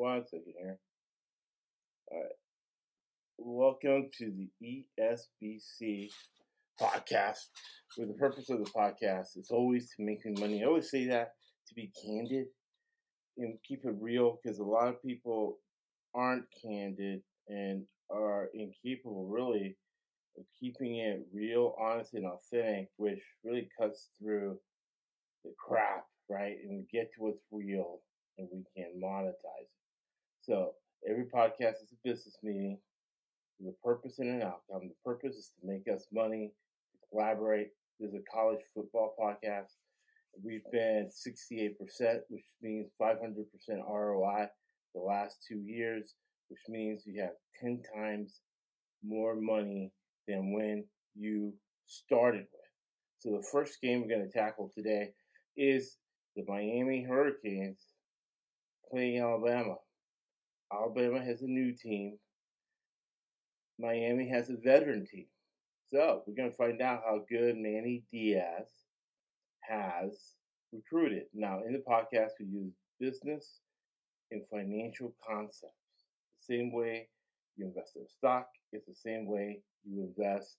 one 0.00 0.24
second 0.26 0.54
here. 0.58 0.78
All 2.10 2.22
right. 2.22 2.32
Welcome 3.36 4.08
to 4.16 4.32
the 4.32 4.88
ESBC 4.98 6.08
podcast. 6.80 7.36
Where 7.96 8.08
the 8.08 8.14
purpose 8.14 8.48
of 8.48 8.64
the 8.64 8.70
podcast 8.70 9.36
is 9.36 9.50
always 9.50 9.90
to 9.90 10.02
make 10.02 10.24
me 10.24 10.40
money. 10.40 10.62
I 10.62 10.68
always 10.68 10.90
say 10.90 11.06
that 11.08 11.32
to 11.68 11.74
be 11.74 11.92
candid 12.02 12.46
and 13.36 13.58
keep 13.68 13.84
it 13.84 13.94
real 14.00 14.38
because 14.42 14.58
a 14.58 14.64
lot 14.64 14.88
of 14.88 15.02
people 15.02 15.58
aren't 16.14 16.46
candid 16.64 17.20
and 17.48 17.84
are 18.10 18.48
incapable, 18.54 19.28
really, 19.28 19.76
of 20.38 20.46
keeping 20.58 20.96
it 20.96 21.26
real, 21.30 21.74
honest, 21.78 22.14
and 22.14 22.24
authentic, 22.24 22.88
which 22.96 23.20
really 23.44 23.68
cuts 23.78 24.08
through 24.18 24.58
the 25.44 25.52
crap, 25.58 26.06
right? 26.30 26.56
And 26.64 26.70
we 26.70 26.86
get 26.90 27.10
to 27.12 27.22
what's 27.22 27.42
real 27.52 28.00
and 28.38 28.48
we 28.50 28.64
can 28.74 28.98
monetize 28.98 29.34
it. 29.60 29.79
So 30.50 30.72
every 31.08 31.26
podcast 31.26 31.74
is 31.80 31.92
a 31.92 32.08
business 32.08 32.36
meeting 32.42 32.76
a 33.64 33.86
purpose 33.86 34.18
and 34.18 34.30
an 34.30 34.42
outcome. 34.42 34.88
The 34.88 34.94
purpose 35.04 35.36
is 35.36 35.52
to 35.60 35.64
make 35.64 35.86
us 35.86 36.08
money, 36.12 36.50
to 36.90 36.98
collaborate. 37.08 37.68
This 38.00 38.08
is 38.08 38.16
a 38.16 38.36
college 38.36 38.58
football 38.74 39.14
podcast. 39.16 39.68
We've 40.42 40.64
been 40.72 41.08
68%, 41.08 41.76
which 42.30 42.42
means 42.60 42.90
500% 43.00 43.14
ROI 43.88 44.46
the 44.92 45.00
last 45.00 45.36
two 45.46 45.58
years, 45.58 46.14
which 46.48 46.62
means 46.68 47.04
you 47.06 47.20
have 47.20 47.34
10 47.62 47.82
times 47.94 48.40
more 49.04 49.36
money 49.36 49.92
than 50.26 50.52
when 50.52 50.84
you 51.14 51.52
started 51.86 52.46
with. 52.52 53.20
So 53.20 53.36
the 53.36 53.46
first 53.52 53.80
game 53.80 54.00
we're 54.00 54.16
going 54.16 54.28
to 54.28 54.36
tackle 54.36 54.72
today 54.76 55.10
is 55.56 55.98
the 56.34 56.42
Miami 56.48 57.06
Hurricanes 57.08 57.78
playing 58.90 59.20
Alabama. 59.20 59.76
Alabama 60.72 61.22
has 61.22 61.42
a 61.42 61.46
new 61.46 61.72
team. 61.72 62.18
Miami 63.78 64.28
has 64.28 64.50
a 64.50 64.56
veteran 64.56 65.06
team. 65.06 65.26
So 65.90 66.22
we're 66.26 66.36
going 66.36 66.50
to 66.50 66.56
find 66.56 66.80
out 66.80 67.02
how 67.04 67.24
good 67.28 67.56
Manny 67.56 68.04
Diaz 68.12 68.68
has 69.62 70.34
recruited. 70.72 71.24
Now, 71.34 71.60
in 71.66 71.72
the 71.72 71.80
podcast, 71.80 72.30
we 72.38 72.46
use 72.46 72.72
business 73.00 73.60
and 74.30 74.42
financial 74.50 75.14
concepts. 75.26 75.74
The 76.48 76.56
same 76.56 76.72
way 76.72 77.08
you 77.56 77.66
invest 77.66 77.96
in 77.96 78.06
stock, 78.06 78.46
it's 78.72 78.86
the 78.86 78.94
same 78.94 79.26
way 79.26 79.60
you 79.84 80.12
invest 80.16 80.56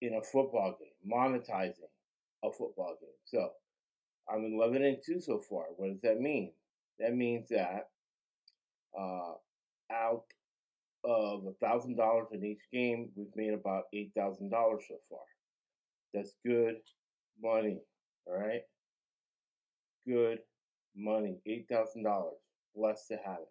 in 0.00 0.14
a 0.14 0.22
football 0.22 0.76
game, 0.78 1.12
monetizing 1.12 1.90
a 2.44 2.50
football 2.50 2.96
game. 3.00 3.10
So 3.24 3.50
I'm 4.32 4.44
11 4.44 4.82
and 4.82 4.98
2 5.04 5.20
so 5.20 5.40
far. 5.48 5.66
What 5.76 5.90
does 5.90 6.00
that 6.02 6.20
mean? 6.20 6.52
That 6.98 7.14
means 7.14 7.48
that 7.50 7.88
uh, 8.98 9.34
out 9.92 10.24
of 11.04 11.44
a 11.46 11.52
thousand 11.64 11.96
dollars 11.96 12.28
in 12.32 12.44
each 12.44 12.62
game, 12.72 13.10
we've 13.16 13.34
made 13.34 13.54
about 13.54 13.84
eight 13.94 14.12
thousand 14.16 14.50
dollars 14.50 14.84
so 14.88 14.96
far. 15.08 15.20
That's 16.14 16.34
good 16.46 16.76
money. 17.42 17.80
All 18.26 18.38
right, 18.38 18.62
good 20.06 20.38
money. 20.96 21.38
Eight 21.46 21.66
thousand 21.70 22.04
dollars. 22.04 22.38
Blessed 22.74 23.08
to 23.08 23.16
have 23.24 23.38
it. 23.40 23.48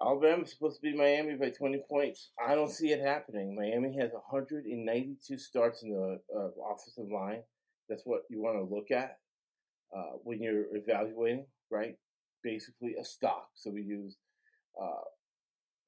Alabama's 0.00 0.50
supposed 0.50 0.76
to 0.76 0.82
beat 0.82 0.96
Miami 0.96 1.36
by 1.36 1.48
20 1.48 1.82
points. 1.88 2.30
I 2.44 2.54
don't 2.54 2.70
see 2.70 2.92
it 2.92 3.00
happening. 3.00 3.56
Miami 3.56 3.96
has 3.96 4.12
192 4.12 5.38
starts 5.38 5.82
in 5.82 5.90
the 5.90 6.20
uh, 6.36 6.48
offensive 6.70 7.10
line. 7.10 7.40
That's 7.88 8.02
what 8.04 8.22
you 8.28 8.42
want 8.42 8.58
to 8.58 8.74
look 8.74 8.90
at 8.90 9.18
uh, 9.96 10.18
when 10.22 10.42
you're 10.42 10.66
evaluating, 10.76 11.46
right? 11.70 11.96
Basically, 12.42 12.94
a 13.00 13.04
stock. 13.04 13.48
So 13.54 13.70
we 13.70 13.82
use 13.82 14.16
uh, 14.80 15.04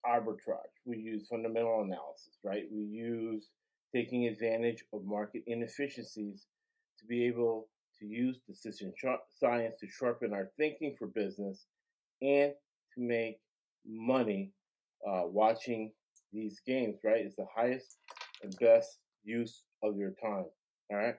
arbitrage. 0.06 0.74
We 0.84 0.98
use 0.98 1.26
fundamental 1.28 1.82
analysis, 1.82 2.38
right? 2.44 2.64
We 2.72 2.82
use 2.82 3.48
taking 3.94 4.26
advantage 4.26 4.84
of 4.92 5.04
market 5.04 5.42
inefficiencies 5.46 6.46
to 6.98 7.06
be 7.06 7.26
able 7.26 7.68
to 8.00 8.06
use 8.06 8.40
decision 8.46 8.92
science 9.38 9.74
to 9.80 9.88
sharpen 9.88 10.32
our 10.32 10.50
thinking 10.56 10.94
for 10.98 11.08
business 11.08 11.66
and 12.22 12.52
to 12.94 13.00
make 13.00 13.40
money 13.86 14.52
uh, 15.06 15.22
watching 15.24 15.92
these 16.32 16.60
games, 16.66 16.98
right? 17.04 17.24
It's 17.24 17.36
the 17.36 17.46
highest 17.54 17.98
and 18.42 18.54
best 18.60 18.98
use 19.24 19.62
of 19.82 19.96
your 19.96 20.12
time. 20.22 20.44
All 20.90 20.96
right. 20.96 21.14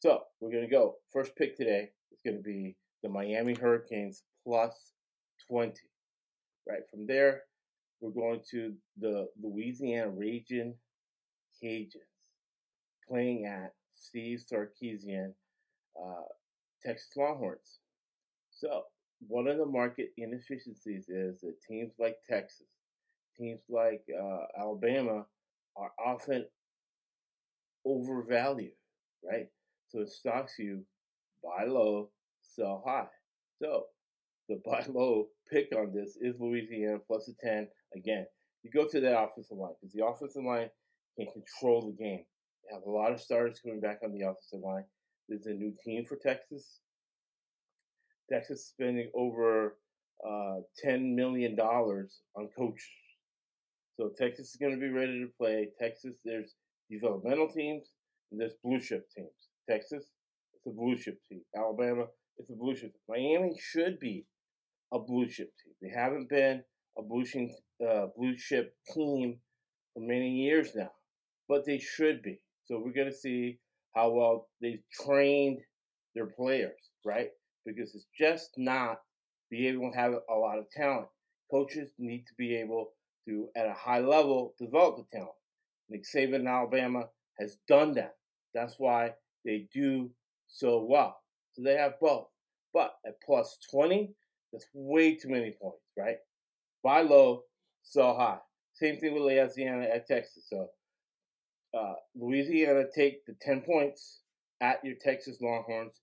So 0.00 0.22
we're 0.40 0.50
going 0.50 0.64
to 0.64 0.70
go. 0.70 0.96
First 1.12 1.36
pick 1.36 1.56
today 1.56 1.90
is 2.12 2.20
going 2.24 2.36
to 2.36 2.42
be 2.42 2.76
the 3.02 3.08
Miami 3.08 3.54
Hurricanes 3.54 4.22
plus 4.44 4.92
20. 5.48 5.72
Right. 6.68 6.82
From 6.90 7.06
there, 7.06 7.42
we're 8.00 8.10
going 8.10 8.40
to 8.50 8.74
the 8.98 9.28
Louisiana 9.42 10.10
Raging 10.10 10.74
Cajuns 11.62 12.10
playing 13.08 13.46
at 13.46 13.74
Steve 13.94 14.40
Sarkisian, 14.40 15.32
uh, 16.00 16.22
Texas 16.84 17.10
Longhorns. 17.16 17.80
So 18.50 18.84
one 19.26 19.48
of 19.48 19.58
the 19.58 19.66
market 19.66 20.10
inefficiencies 20.16 21.08
is 21.08 21.40
that 21.40 21.54
teams 21.68 21.92
like 21.98 22.16
Texas, 22.28 22.66
teams 23.36 23.60
like 23.68 24.02
uh, 24.18 24.60
Alabama 24.60 25.26
are 25.76 25.92
often 26.04 26.46
overvalued, 27.84 28.72
right? 29.24 29.48
So 29.88 30.00
it 30.00 30.10
stocks 30.10 30.58
you 30.58 30.84
buy 31.42 31.64
low, 31.64 32.10
sell 32.42 32.82
high. 32.86 33.08
So 33.62 33.84
the 34.50 34.60
buy 34.66 34.84
low 34.88 35.28
pick 35.50 35.68
on 35.74 35.92
this 35.94 36.18
is 36.20 36.34
Louisiana 36.38 36.98
plus 37.06 37.28
a 37.28 37.46
10. 37.46 37.68
Again, 37.96 38.26
you 38.62 38.70
go 38.70 38.86
to 38.86 39.00
that 39.00 39.18
offensive 39.18 39.56
line 39.56 39.72
because 39.80 39.94
the 39.94 40.04
offensive 40.04 40.44
line 40.44 40.68
can 41.16 41.28
control 41.32 41.86
the 41.86 42.04
game. 42.04 42.24
They 42.64 42.74
have 42.74 42.82
a 42.82 42.90
lot 42.90 43.12
of 43.12 43.20
starters 43.20 43.60
coming 43.64 43.80
back 43.80 44.00
on 44.04 44.12
the 44.12 44.26
offensive 44.26 44.60
line. 44.60 44.84
There's 45.28 45.46
a 45.46 45.54
new 45.54 45.72
team 45.84 46.04
for 46.04 46.16
Texas. 46.16 46.80
Texas 48.30 48.66
spending 48.66 49.10
over 49.14 49.76
uh, 50.26 50.60
$10 50.84 51.14
million 51.14 51.58
on 51.58 52.48
coaches. 52.56 52.84
So 53.96 54.10
Texas 54.18 54.50
is 54.50 54.56
going 54.56 54.72
to 54.72 54.80
be 54.80 54.90
ready 54.90 55.20
to 55.20 55.30
play. 55.38 55.68
Texas, 55.80 56.16
there's 56.24 56.54
developmental 56.90 57.48
teams 57.48 57.88
and 58.30 58.40
there's 58.40 58.54
blue 58.62 58.80
chip 58.80 59.06
teams. 59.16 59.28
Texas, 59.68 60.06
it's 60.54 60.66
a 60.66 60.70
blue 60.70 60.96
chip 60.96 61.18
team. 61.28 61.42
Alabama, 61.56 62.06
it's 62.38 62.50
a 62.50 62.54
blue 62.54 62.74
chip. 62.74 62.92
Miami 63.08 63.52
should 63.58 63.98
be 63.98 64.26
a 64.92 64.98
blue 64.98 65.28
chip 65.28 65.52
team. 65.62 65.74
They 65.82 65.90
haven't 65.90 66.28
been 66.28 66.62
a 66.98 67.02
blue 67.02 67.24
chip, 67.24 67.50
uh, 67.86 68.06
blue 68.16 68.36
chip 68.36 68.74
team 68.94 69.38
for 69.94 70.00
many 70.00 70.30
years 70.30 70.70
now, 70.74 70.90
but 71.48 71.64
they 71.64 71.78
should 71.78 72.22
be. 72.22 72.40
So 72.66 72.80
we're 72.84 72.92
going 72.92 73.10
to 73.10 73.16
see 73.16 73.58
how 73.94 74.10
well 74.10 74.48
they've 74.60 74.82
trained 75.04 75.60
their 76.14 76.26
players, 76.26 76.78
right? 77.04 77.30
because 77.64 77.94
it's 77.94 78.06
just 78.18 78.50
not 78.56 79.00
be 79.50 79.68
able 79.68 79.90
to 79.90 79.96
have 79.96 80.14
a 80.30 80.34
lot 80.34 80.58
of 80.58 80.70
talent. 80.70 81.06
Coaches 81.50 81.90
need 81.98 82.24
to 82.26 82.34
be 82.38 82.56
able 82.56 82.92
to, 83.26 83.48
at 83.56 83.66
a 83.66 83.74
high 83.74 84.00
level, 84.00 84.54
develop 84.58 84.96
the 84.96 85.18
talent. 85.18 85.34
Nick 85.88 86.04
Saban 86.04 86.40
in 86.40 86.46
Alabama 86.46 87.04
has 87.38 87.58
done 87.68 87.94
that. 87.94 88.14
That's 88.54 88.76
why 88.78 89.12
they 89.44 89.66
do 89.74 90.10
so 90.48 90.86
well. 90.88 91.16
So 91.52 91.62
they 91.62 91.74
have 91.76 91.94
both. 92.00 92.28
But 92.72 92.94
at 93.04 93.20
plus 93.24 93.58
20, 93.72 94.14
that's 94.52 94.66
way 94.74 95.14
too 95.14 95.28
many 95.28 95.54
points, 95.60 95.84
right? 95.96 96.16
Buy 96.82 97.02
low, 97.02 97.44
sell 97.82 98.16
high. 98.16 98.38
Same 98.74 98.98
thing 98.98 99.14
with 99.14 99.22
Louisiana 99.22 99.84
at 99.84 100.06
Texas. 100.06 100.46
So 100.48 100.68
uh, 101.78 101.94
Louisiana 102.16 102.84
take 102.94 103.24
the 103.26 103.34
10 103.42 103.62
points 103.62 104.20
at 104.60 104.84
your 104.84 104.96
Texas 105.02 105.38
Longhorns 105.40 106.00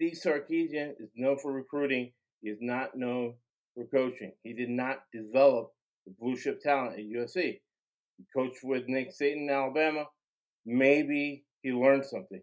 Steve 0.00 0.14
Sarkisian 0.14 0.94
is 0.98 1.10
known 1.14 1.38
for 1.38 1.52
recruiting. 1.52 2.12
He 2.40 2.48
is 2.48 2.58
not 2.62 2.96
known 2.96 3.34
for 3.74 3.84
coaching. 3.84 4.32
He 4.42 4.54
did 4.54 4.70
not 4.70 5.04
develop 5.12 5.72
the 6.06 6.14
blue 6.18 6.36
chip 6.36 6.62
talent 6.62 6.98
at 6.98 7.04
USC. 7.04 7.60
He 8.16 8.24
coached 8.34 8.64
with 8.64 8.88
Nick 8.88 9.10
Saban 9.10 9.42
in 9.42 9.50
Alabama. 9.50 10.06
Maybe 10.64 11.44
he 11.62 11.72
learned 11.72 12.06
something. 12.06 12.40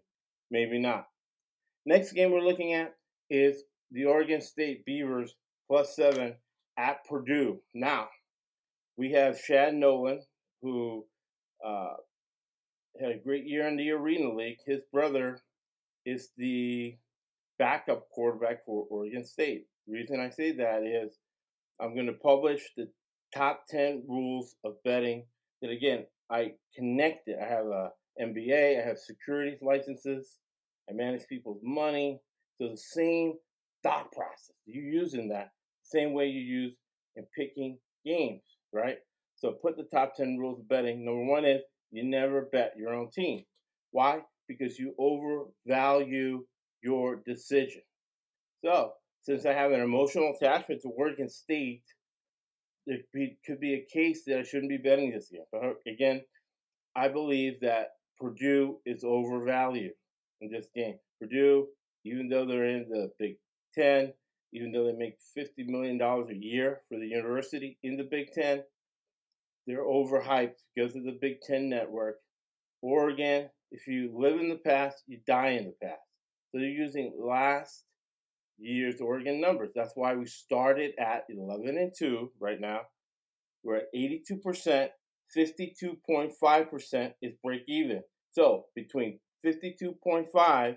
Maybe 0.52 0.78
not. 0.78 1.08
Next 1.84 2.12
game 2.12 2.30
we're 2.30 2.42
looking 2.42 2.74
at 2.74 2.94
is 3.28 3.64
the 3.90 4.04
Oregon 4.04 4.40
State 4.40 4.84
Beavers 4.84 5.34
plus 5.68 5.94
seven 5.94 6.34
at 6.78 7.04
Purdue. 7.04 7.60
Now, 7.74 8.08
we 8.96 9.12
have 9.12 9.40
Chad 9.40 9.74
Nolan, 9.74 10.20
who 10.62 11.04
uh, 11.64 11.94
had 13.00 13.10
a 13.10 13.18
great 13.18 13.46
year 13.46 13.68
in 13.68 13.76
the 13.76 13.90
Arena 13.90 14.34
League. 14.34 14.58
His 14.66 14.80
brother 14.92 15.40
is 16.06 16.30
the 16.36 16.96
backup 17.58 18.08
quarterback 18.10 18.64
for 18.64 18.86
Oregon 18.90 19.24
State. 19.24 19.66
The 19.86 19.94
reason 19.94 20.20
I 20.20 20.30
say 20.30 20.52
that 20.52 20.82
is 20.82 21.18
I'm 21.80 21.94
going 21.94 22.06
to 22.06 22.12
publish 22.12 22.62
the 22.76 22.88
top 23.34 23.64
10 23.68 24.04
rules 24.08 24.56
of 24.64 24.82
betting 24.84 25.24
that 25.60 25.70
again, 25.70 26.06
I 26.30 26.52
connect 26.74 27.28
it. 27.28 27.38
I 27.40 27.46
have 27.46 27.66
a 27.66 27.90
MBA, 28.20 28.82
I 28.82 28.86
have 28.86 28.98
securities 28.98 29.60
licenses, 29.62 30.38
I 30.88 30.92
manage 30.92 31.26
people's 31.28 31.60
money. 31.62 32.20
So 32.60 32.68
the 32.68 32.76
same 32.76 33.34
thought 33.82 34.10
process 34.10 34.50
you're 34.66 34.84
using 34.84 35.28
that 35.28 35.50
same 35.88 36.12
way 36.12 36.26
you 36.26 36.40
use 36.40 36.74
in 37.16 37.24
picking 37.36 37.78
games, 38.04 38.42
right? 38.72 38.98
So 39.36 39.52
put 39.52 39.76
the 39.76 39.84
top 39.84 40.14
10 40.16 40.38
rules 40.38 40.60
of 40.60 40.68
betting. 40.68 41.04
Number 41.04 41.24
one 41.24 41.44
is 41.44 41.62
you 41.90 42.04
never 42.04 42.48
bet 42.52 42.74
your 42.76 42.94
own 42.94 43.10
team. 43.10 43.44
Why? 43.92 44.20
Because 44.48 44.78
you 44.78 44.94
overvalue 44.98 46.44
your 46.82 47.16
decision. 47.26 47.82
So, 48.64 48.92
since 49.22 49.46
I 49.46 49.52
have 49.52 49.72
an 49.72 49.80
emotional 49.80 50.34
attachment 50.34 50.82
to 50.82 50.88
Oregon 50.88 51.28
State, 51.28 51.82
there 52.86 52.98
could 53.46 53.60
be 53.60 53.74
a 53.74 53.86
case 53.92 54.24
that 54.26 54.38
I 54.38 54.42
shouldn't 54.42 54.70
be 54.70 54.78
betting 54.78 55.10
this 55.10 55.28
game. 55.30 55.42
But 55.52 55.76
again, 55.86 56.22
I 56.96 57.08
believe 57.08 57.60
that 57.60 57.88
Purdue 58.18 58.78
is 58.86 59.04
overvalued 59.04 59.92
in 60.40 60.50
this 60.50 60.66
game. 60.74 60.98
Purdue, 61.20 61.66
even 62.04 62.28
though 62.28 62.46
they're 62.46 62.68
in 62.68 62.88
the 62.88 63.10
Big 63.18 63.36
Ten, 63.74 64.12
even 64.52 64.72
though 64.72 64.86
they 64.86 64.92
make 64.92 65.18
$50 65.36 65.66
million 65.66 66.00
a 66.00 66.34
year 66.34 66.80
for 66.88 66.98
the 66.98 67.06
university 67.06 67.78
in 67.82 67.96
the 67.96 68.08
Big 68.10 68.32
Ten, 68.32 68.62
they're 69.66 69.84
overhyped 69.84 70.62
because 70.74 70.96
of 70.96 71.04
the 71.04 71.18
Big 71.20 71.40
Ten 71.42 71.68
network. 71.68 72.16
Oregon, 72.80 73.50
if 73.70 73.86
you 73.86 74.10
live 74.16 74.40
in 74.40 74.48
the 74.48 74.56
past, 74.56 75.02
you 75.06 75.18
die 75.26 75.50
in 75.50 75.66
the 75.66 75.74
past. 75.86 76.00
So 76.50 76.58
they're 76.58 76.68
using 76.68 77.12
last 77.18 77.84
year's 78.58 79.00
Oregon 79.00 79.40
numbers. 79.40 79.70
That's 79.74 79.92
why 79.94 80.14
we 80.14 80.26
started 80.26 80.92
at 80.98 81.24
11 81.28 81.76
and 81.76 81.92
2 81.96 82.32
right 82.40 82.60
now. 82.60 82.82
We're 83.62 83.76
at 83.76 83.94
82%. 83.94 84.88
52.5% 85.36 87.12
is 87.20 87.34
break 87.44 87.62
even. 87.68 88.02
So 88.32 88.64
between 88.74 89.20
52.5 89.44 90.76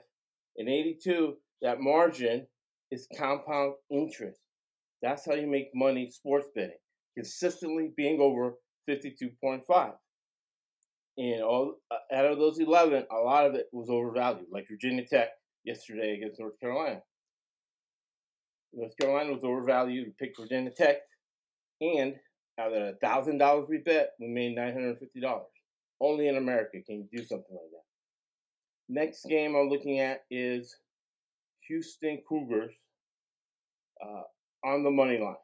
and 0.57 0.69
82, 0.69 1.37
that 1.61 1.79
margin 1.79 2.47
is 2.91 3.07
compound 3.17 3.73
interest. 3.89 4.39
That's 5.01 5.25
how 5.25 5.33
you 5.33 5.47
make 5.47 5.69
money 5.73 6.09
sports 6.11 6.47
betting, 6.55 6.77
consistently 7.17 7.91
being 7.95 8.19
over 8.19 8.53
52.5. 8.89 9.93
And 11.17 11.43
all 11.43 11.75
uh, 11.89 12.15
out 12.15 12.25
of 12.25 12.37
those 12.37 12.59
11, 12.59 13.05
a 13.11 13.15
lot 13.15 13.45
of 13.45 13.55
it 13.55 13.67
was 13.71 13.89
overvalued, 13.89 14.47
like 14.51 14.67
Virginia 14.69 15.05
Tech 15.05 15.29
yesterday 15.63 16.15
against 16.15 16.39
North 16.39 16.59
Carolina. 16.59 17.01
North 18.73 18.95
Carolina 18.99 19.33
was 19.33 19.43
overvalued. 19.43 20.07
We 20.07 20.13
picked 20.25 20.39
Virginia 20.39 20.71
Tech, 20.71 20.97
and 21.81 22.15
out 22.59 22.73
of 22.73 22.81
a 22.81 22.93
thousand 23.01 23.39
dollars 23.39 23.67
we 23.69 23.79
bet, 23.79 24.11
we 24.19 24.27
made 24.27 24.55
nine 24.55 24.73
hundred 24.73 24.99
fifty 24.99 25.19
dollars. 25.19 25.47
Only 25.99 26.27
in 26.27 26.37
America 26.37 26.81
can 26.85 27.07
you 27.11 27.19
do 27.19 27.25
something 27.25 27.51
like 27.51 27.71
that. 27.71 27.83
Next 28.89 29.25
game 29.25 29.55
I'm 29.55 29.69
looking 29.69 29.99
at 29.99 30.23
is 30.31 30.75
Houston 31.67 32.21
Cougars 32.27 32.73
uh, 34.03 34.67
on 34.67 34.83
the 34.83 34.91
money 34.91 35.19
line. 35.19 35.35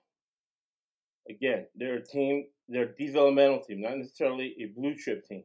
Again, 1.29 1.67
they're 1.75 1.97
a 1.97 2.05
team, 2.05 2.45
they're 2.69 2.89
a 2.89 2.97
developmental 2.97 3.61
team, 3.61 3.81
not 3.81 3.97
necessarily 3.97 4.55
a 4.61 4.79
blue 4.79 4.95
chip 4.95 5.25
team. 5.27 5.43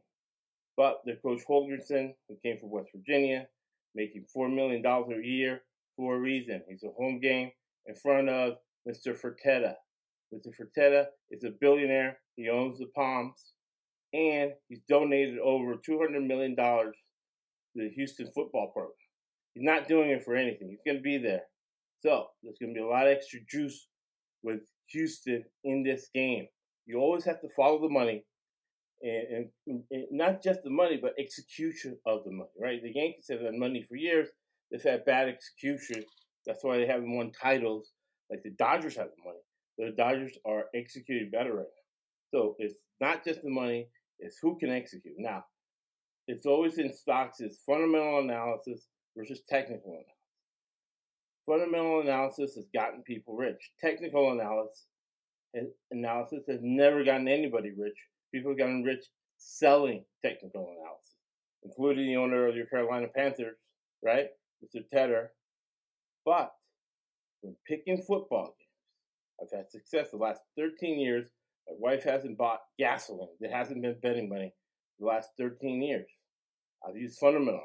But 0.77 1.01
their 1.05 1.17
coach 1.17 1.41
Holgorsen, 1.47 2.13
who 2.27 2.37
came 2.43 2.57
from 2.59 2.71
West 2.71 2.89
Virginia, 2.95 3.47
making 3.93 4.25
$4 4.35 4.53
million 4.53 4.83
a 4.85 5.25
year 5.25 5.61
for 5.95 6.15
a 6.15 6.19
reason. 6.19 6.63
He's 6.67 6.83
a 6.83 6.91
home 6.97 7.19
game 7.19 7.51
in 7.85 7.95
front 7.95 8.29
of 8.29 8.53
Mr. 8.87 9.15
Fertitta. 9.15 9.75
Mr. 10.33 10.51
Fertitta 10.55 11.05
is 11.29 11.43
a 11.43 11.51
billionaire. 11.61 12.17
He 12.35 12.49
owns 12.49 12.79
the 12.79 12.87
Palms, 12.95 13.53
and 14.13 14.51
he's 14.67 14.81
donated 14.89 15.37
over 15.39 15.75
$200 15.75 16.25
million 16.25 16.55
to 16.55 16.91
the 17.75 17.89
Houston 17.89 18.31
football 18.33 18.71
program. 18.71 18.93
He's 19.53 19.63
not 19.63 19.87
doing 19.87 20.09
it 20.09 20.23
for 20.23 20.35
anything. 20.35 20.69
He's 20.69 20.83
going 20.85 20.97
to 20.97 21.03
be 21.03 21.17
there. 21.17 21.43
So 22.01 22.27
there's 22.41 22.57
going 22.59 22.73
to 22.73 22.79
be 22.79 22.83
a 22.83 22.87
lot 22.87 23.07
of 23.07 23.15
extra 23.15 23.39
juice 23.49 23.87
with 24.41 24.61
Houston 24.89 25.43
in 25.63 25.83
this 25.83 26.09
game. 26.13 26.47
You 26.85 26.99
always 26.99 27.23
have 27.25 27.39
to 27.41 27.49
follow 27.55 27.81
the 27.81 27.89
money, 27.89 28.25
and, 29.01 29.49
and, 29.67 29.83
and 29.89 30.05
not 30.11 30.43
just 30.43 30.63
the 30.63 30.69
money, 30.69 30.99
but 31.01 31.13
execution 31.17 31.97
of 32.05 32.23
the 32.25 32.31
money. 32.31 32.49
Right? 32.59 32.81
The 32.81 32.91
Yankees 32.93 33.27
have 33.29 33.41
had 33.41 33.53
money 33.53 33.85
for 33.87 33.95
years. 33.95 34.29
They've 34.71 34.81
had 34.81 35.05
bad 35.05 35.29
execution. 35.29 36.03
That's 36.45 36.63
why 36.63 36.77
they 36.77 36.87
haven't 36.87 37.15
won 37.15 37.31
titles 37.31 37.91
like 38.29 38.43
the 38.43 38.51
Dodgers 38.51 38.97
have 38.97 39.09
the 39.15 39.23
money. 39.23 39.39
The 39.77 39.95
Dodgers 39.95 40.37
are 40.45 40.65
executing 40.75 41.29
better 41.31 41.53
right 41.53 41.59
now. 41.59 42.39
So 42.39 42.55
it's 42.59 42.75
not 42.99 43.23
just 43.23 43.43
the 43.43 43.49
money, 43.49 43.87
it's 44.19 44.37
who 44.41 44.57
can 44.57 44.71
execute. 44.71 45.15
Now, 45.17 45.45
it's 46.27 46.45
always 46.45 46.77
in 46.77 46.93
stocks 46.93 47.39
It's 47.39 47.59
fundamental 47.65 48.19
analysis 48.19 48.87
versus 49.17 49.41
technical 49.49 49.91
analysis. 49.91 50.13
Fundamental 51.45 52.01
analysis 52.01 52.55
has 52.55 52.65
gotten 52.73 53.03
people 53.03 53.35
rich. 53.35 53.71
Technical 53.79 54.31
analysis 54.31 54.85
eh, 55.55 55.61
analysis 55.91 56.43
has 56.47 56.59
never 56.61 57.03
gotten 57.03 57.27
anybody 57.27 57.71
rich. 57.77 57.97
People 58.33 58.51
have 58.51 58.57
gotten 58.57 58.83
rich 58.83 59.05
selling 59.37 60.05
technical 60.23 60.73
analysis, 60.77 61.15
including 61.63 62.07
the 62.07 62.15
owner 62.15 62.47
of 62.47 62.55
your 62.55 62.65
Carolina 62.67 63.07
Panthers, 63.13 63.57
right, 64.03 64.27
Mr. 64.63 64.83
Tepper. 64.93 65.27
But 66.25 66.53
when 67.41 67.55
picking 67.67 67.97
football 67.97 68.55
games, 68.57 69.51
I've 69.51 69.57
had 69.57 69.69
success 69.69 70.11
the 70.11 70.17
last 70.17 70.41
13 70.57 70.99
years. 70.99 71.25
My 71.67 71.75
wife 71.77 72.03
hasn't 72.03 72.37
bought 72.37 72.61
gasoline. 72.79 73.35
It 73.41 73.51
hasn't 73.51 73.81
been 73.81 73.97
betting 74.01 74.29
money 74.29 74.53
the 74.99 75.05
last 75.05 75.29
13 75.37 75.81
years. 75.81 76.07
I've 76.87 76.97
used 76.97 77.19
fundamental. 77.19 77.61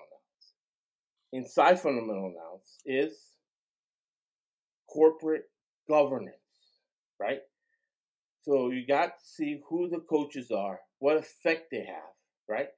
Inside 1.32 1.80
fundamental 1.80 2.32
analysis 2.34 2.78
is 2.86 3.12
corporate 4.88 5.44
governance, 5.88 6.36
right? 7.20 7.40
So 8.42 8.70
you 8.70 8.86
got 8.86 9.19
to 9.19 9.25
see 9.25 9.60
who 9.69 9.88
the 9.88 10.00
coaches 10.00 10.50
are, 10.50 10.80
what 11.00 11.19
effect 11.19 11.66
they 11.70 11.84
have, 11.84 12.14
right? 12.48 12.69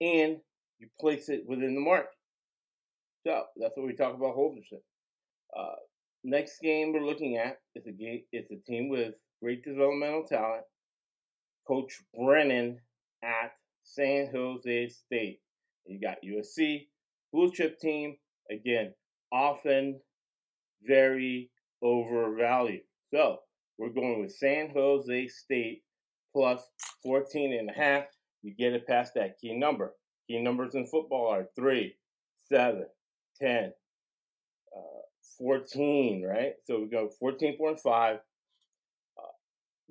And 0.00 0.38
you 0.78 0.88
place 0.98 1.28
it 1.28 1.44
within 1.46 1.74
the 1.74 1.80
market. 1.80 2.10
So 3.26 3.44
that's 3.56 3.76
what 3.76 3.86
we 3.86 3.94
talk 3.94 4.14
about 4.14 4.36
Holgorsen. 4.36 4.80
Uh, 5.56 5.76
next 6.24 6.60
game 6.60 6.92
we're 6.92 7.04
looking 7.04 7.36
at 7.36 7.58
is 7.74 7.86
a 7.86 7.92
game. 7.92 8.22
It's 8.32 8.50
a 8.50 8.56
team 8.56 8.88
with 8.88 9.14
great 9.42 9.64
developmental 9.64 10.24
talent. 10.24 10.64
Coach 11.66 12.00
Brennan 12.18 12.80
at 13.22 13.52
San 13.82 14.30
Jose 14.32 14.88
State. 14.88 15.40
You 15.86 16.00
got 16.00 16.22
USC, 16.24 16.86
blue 17.32 17.50
chip 17.52 17.78
team. 17.80 18.16
Again, 18.50 18.94
often 19.32 20.00
very 20.82 21.50
overvalued. 21.82 22.82
So 23.12 23.38
we're 23.78 23.92
going 23.92 24.20
with 24.20 24.32
San 24.32 24.70
Jose 24.74 25.28
State 25.28 25.82
plus 26.32 26.62
14 27.02 27.58
and 27.58 27.70
a 27.70 27.72
half. 27.72 28.04
You 28.42 28.54
get 28.54 28.72
it 28.72 28.86
past 28.86 29.14
that 29.14 29.38
key 29.40 29.54
number. 29.54 29.94
Key 30.28 30.40
numbers 30.40 30.74
in 30.74 30.86
football 30.86 31.28
are 31.28 31.48
3, 31.56 31.94
7, 32.48 32.86
10, 33.40 33.72
uh, 34.76 34.80
14, 35.38 36.24
right? 36.24 36.52
So 36.64 36.80
we 36.80 36.88
go 36.88 37.10
14.5. 37.22 37.78
Uh, 37.84 38.18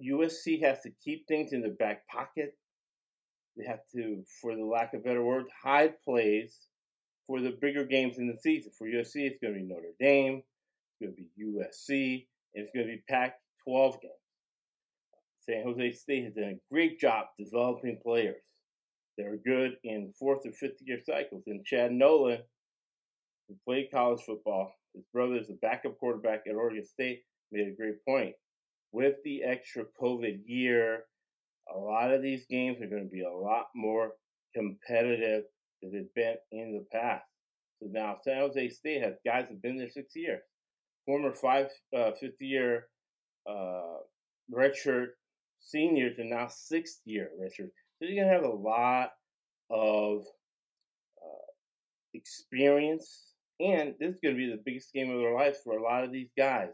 USC 0.04 0.62
has 0.64 0.82
to 0.82 0.92
keep 1.04 1.28
things 1.28 1.54
in 1.54 1.62
the 1.62 1.76
back 1.80 2.08
pocket. 2.08 2.54
They 3.58 3.66
have 3.66 3.80
to, 3.96 4.24
for 4.42 4.56
the 4.56 4.64
lack 4.64 4.94
of 4.94 5.04
better 5.04 5.24
word, 5.24 5.46
hide 5.64 5.96
plays 6.04 6.56
for 7.28 7.42
the 7.42 7.58
bigger 7.62 7.84
games 7.84 8.18
in 8.18 8.28
the 8.28 8.38
season. 8.42 8.72
For 8.78 8.88
USC, 8.88 9.28
it's 9.28 9.40
going 9.42 9.54
to 9.54 9.60
be 9.60 9.66
Notre 9.66 9.94
Dame, 10.00 10.42
it's 11.00 11.02
going 11.02 11.16
to 11.16 11.22
be 11.22 11.46
USC, 11.46 12.26
and 12.56 12.64
it's 12.64 12.72
going 12.74 12.88
to 12.88 12.94
be 12.94 13.04
Pac 13.10 13.36
12 13.66 14.02
games. 14.02 14.14
San 15.42 15.64
Jose 15.64 15.92
State 15.94 16.26
has 16.26 16.34
done 16.34 16.60
a 16.60 16.74
great 16.74 17.00
job 17.00 17.28
developing 17.38 18.00
players. 18.04 18.44
They're 19.18 19.38
good 19.38 19.78
in 19.84 20.14
fourth 20.20 20.46
or 20.46 20.52
fifth 20.52 20.82
year 20.82 21.00
cycles. 21.06 21.44
And 21.48 21.66
Chad 21.66 21.92
Nolan, 21.92 22.40
who 23.48 23.56
played 23.66 23.90
college 23.92 24.22
football, 24.26 24.74
his 24.94 25.06
brother 25.14 25.36
is 25.36 25.50
a 25.50 25.54
backup 25.54 25.98
quarterback 26.00 26.44
at 26.48 26.56
Oregon 26.56 26.86
State, 26.86 27.24
made 27.52 27.68
a 27.68 27.76
great 27.76 28.04
point. 28.06 28.36
With 28.92 29.16
the 29.24 29.44
extra 29.44 29.86
COVID 30.02 30.42
year, 30.46 31.06
a 31.74 31.78
lot 31.78 32.14
of 32.14 32.22
these 32.22 32.46
games 32.50 32.82
are 32.82 32.88
going 32.88 33.04
to 33.04 33.10
be 33.10 33.24
a 33.24 33.32
lot 33.32 33.68
more 33.76 34.14
competitive 34.56 35.44
than 35.82 35.92
they've 35.92 36.14
been 36.16 36.36
in 36.52 36.74
the 36.74 36.86
past. 36.98 37.26
So 37.80 37.90
now 37.92 38.18
San 38.24 38.40
Jose 38.40 38.70
State 38.70 39.04
has 39.04 39.16
guys 39.26 39.44
that 39.44 39.54
have 39.54 39.62
been 39.62 39.78
there 39.78 39.90
six 39.90 40.16
years. 40.16 40.42
Former 41.06 41.34
five 41.34 41.68
uh, 41.96 42.12
fifth 42.20 42.42
year 42.42 42.88
uh, 43.50 43.98
redshirt 44.54 45.10
seniors 45.60 46.18
and 46.18 46.30
now 46.30 46.48
sixth 46.50 47.02
year 47.06 47.30
redshirt. 47.40 47.70
So 48.00 48.08
you're 48.08 48.24
gonna 48.24 48.34
have 48.34 48.44
a 48.44 48.56
lot 48.56 49.12
of 49.70 50.26
uh, 51.22 51.52
experience, 52.14 53.34
and 53.60 53.94
this 54.00 54.16
is 54.16 54.20
gonna 54.22 54.36
be 54.36 54.50
the 54.50 54.62
biggest 54.66 54.94
game 54.94 55.12
of 55.12 55.20
their 55.20 55.34
lives 55.34 55.60
for 55.64 55.78
a 55.78 55.84
lot 55.84 56.04
of 56.04 56.12
these 56.12 56.30
guys. 56.38 56.70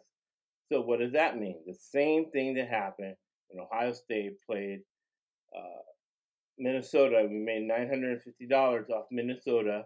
So 0.72 0.81
what 0.81 1.00
does 1.00 1.13
that 1.13 1.38
mean? 1.38 1.60
The 1.67 1.75
same 1.75 2.31
thing 2.31 2.55
that 2.55 2.69
happened 2.69 3.15
when 3.50 3.63
Ohio 3.63 3.93
State 3.93 4.38
played 4.50 4.79
uh, 5.55 5.93
Minnesota. 6.57 7.27
We 7.29 7.38
made 7.38 7.63
nine 7.63 7.89
hundred 7.89 8.13
and 8.13 8.22
fifty 8.22 8.48
dollars 8.48 8.89
off 8.89 9.05
Minnesota 9.12 9.86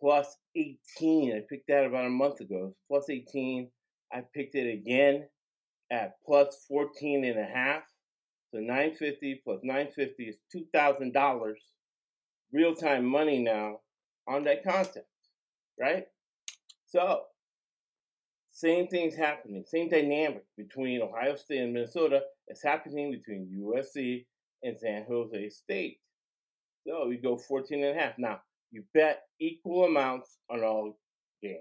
plus 0.00 0.36
18. 0.56 1.32
I 1.36 1.40
picked 1.48 1.68
that 1.68 1.84
about 1.84 2.06
a 2.06 2.10
month 2.10 2.40
ago. 2.40 2.74
Plus 2.88 3.10
18. 3.10 3.70
I 4.12 4.22
picked 4.34 4.54
it 4.54 4.72
again 4.72 5.28
at 5.92 6.14
plus 6.24 6.64
14 6.68 7.24
and 7.24 7.38
a 7.38 7.44
half. 7.44 7.82
So 8.52 8.58
950 8.58 9.42
plus 9.44 9.60
950 9.62 10.24
is 10.24 10.36
$2,000 10.54 11.52
real 12.52 12.74
time 12.74 13.04
money 13.04 13.38
now 13.38 13.78
on 14.26 14.44
that 14.44 14.64
concept, 14.64 15.06
right? 15.78 16.06
So, 16.88 17.22
same 18.50 18.88
thing's 18.88 19.14
happening, 19.14 19.64
same 19.64 19.88
dynamic 19.88 20.42
between 20.56 21.00
Ohio 21.00 21.36
State 21.36 21.60
and 21.60 21.72
Minnesota 21.72 22.22
is 22.48 22.60
happening 22.60 23.12
between 23.12 23.56
USC 23.56 24.26
and 24.62 24.78
San 24.78 25.04
Jose 25.08 25.48
State. 25.50 25.98
So 26.86 27.06
we 27.08 27.18
go 27.18 27.36
14 27.36 27.84
and 27.84 27.98
a 27.98 28.00
half. 28.00 28.14
Now, 28.18 28.40
you 28.70 28.84
bet 28.94 29.22
equal 29.40 29.84
amounts 29.84 30.38
on 30.50 30.62
all 30.62 30.98
games. 31.42 31.60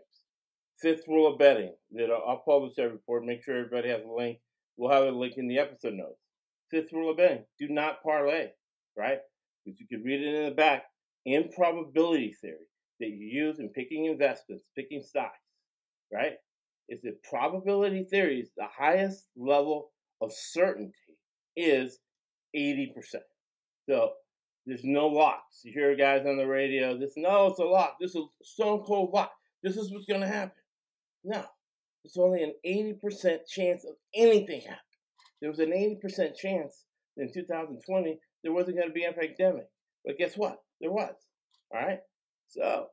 Fifth 0.77 1.07
rule 1.07 1.31
of 1.31 1.39
betting 1.39 1.73
that 1.91 2.09
I'll 2.09 2.43
publish 2.45 2.75
that 2.75 2.91
report. 2.91 3.25
Make 3.25 3.43
sure 3.43 3.57
everybody 3.57 3.89
has 3.89 4.03
a 4.03 4.11
link. 4.11 4.39
We'll 4.77 4.91
have 4.91 5.03
a 5.03 5.17
link 5.17 5.33
in 5.37 5.47
the 5.47 5.59
episode 5.59 5.93
notes. 5.93 6.21
Fifth 6.71 6.93
rule 6.93 7.11
of 7.11 7.17
betting 7.17 7.43
do 7.59 7.67
not 7.67 8.01
parlay, 8.03 8.49
right? 8.97 9.19
Because 9.65 9.79
you 9.79 9.87
can 9.87 10.03
read 10.03 10.21
it 10.21 10.35
in 10.35 10.45
the 10.45 10.55
back. 10.55 10.85
Improbability 11.25 12.33
theory 12.39 12.67
that 12.99 13.09
you 13.09 13.25
use 13.25 13.59
in 13.59 13.69
picking 13.69 14.05
investments, 14.05 14.63
picking 14.75 15.01
stocks, 15.01 15.39
right? 16.13 16.33
Is 16.87 17.01
that 17.01 17.21
probability 17.23 18.05
theories, 18.05 18.49
the 18.55 18.67
highest 18.67 19.27
level 19.35 19.91
of 20.21 20.31
certainty 20.33 20.93
is 21.55 21.99
80%. 22.55 22.93
So 23.89 24.11
there's 24.65 24.83
no 24.83 25.07
locks. 25.07 25.61
You 25.63 25.73
hear 25.73 25.95
guys 25.95 26.25
on 26.25 26.37
the 26.37 26.45
radio, 26.45 26.97
this, 26.97 27.13
no, 27.17 27.47
it's 27.47 27.59
a 27.59 27.63
lock. 27.63 27.97
This 27.99 28.11
is 28.11 28.17
a 28.17 28.45
stone 28.45 28.83
cold 28.85 29.11
lock. 29.13 29.31
This 29.63 29.77
is 29.77 29.91
what's 29.91 30.05
going 30.05 30.21
to 30.21 30.27
happen. 30.27 30.51
No, 31.23 31.43
it's 32.03 32.17
only 32.17 32.43
an 32.43 32.53
80% 32.65 33.47
chance 33.47 33.83
of 33.83 33.95
anything 34.15 34.61
happening. 34.61 34.77
There 35.41 35.49
was 35.49 35.59
an 35.59 35.71
80% 35.71 36.35
chance 36.35 36.85
in 37.17 37.31
2020 37.33 38.19
there 38.43 38.53
wasn't 38.53 38.77
going 38.77 38.87
to 38.87 38.93
be 38.93 39.03
an 39.03 39.13
epidemic. 39.13 39.67
But 40.05 40.17
guess 40.17 40.37
what? 40.37 40.59
There 40.79 40.91
was. 40.91 41.15
All 41.73 41.81
right? 41.81 41.99
So, 42.47 42.87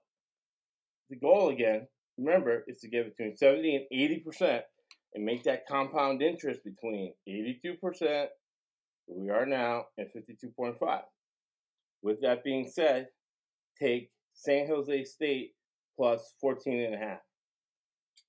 the 1.09 1.17
goal 1.17 1.51
again, 1.51 1.87
remember, 2.19 2.65
is 2.67 2.79
to 2.81 2.89
get 2.89 3.17
between 3.17 3.37
70 3.37 3.87
and 3.91 4.25
80% 4.33 4.61
and 5.15 5.25
make 5.25 5.45
that 5.45 5.67
compound 5.69 6.21
interest 6.21 6.61
between 6.65 7.15
82%, 7.29 7.79
where 7.81 8.27
we 9.09 9.31
are 9.31 9.47
now, 9.47 9.87
at 9.99 10.15
52.5. 10.15 11.01
With 12.03 12.21
that 12.23 12.45
being 12.45 12.69
said, 12.69 13.09
take 13.81 14.11
San 14.35 14.67
Jose 14.67 15.05
State 15.05 15.55
plus 15.97 16.35
14 16.41 16.81
and 16.81 16.95
a 16.95 16.99
half. 16.99 17.19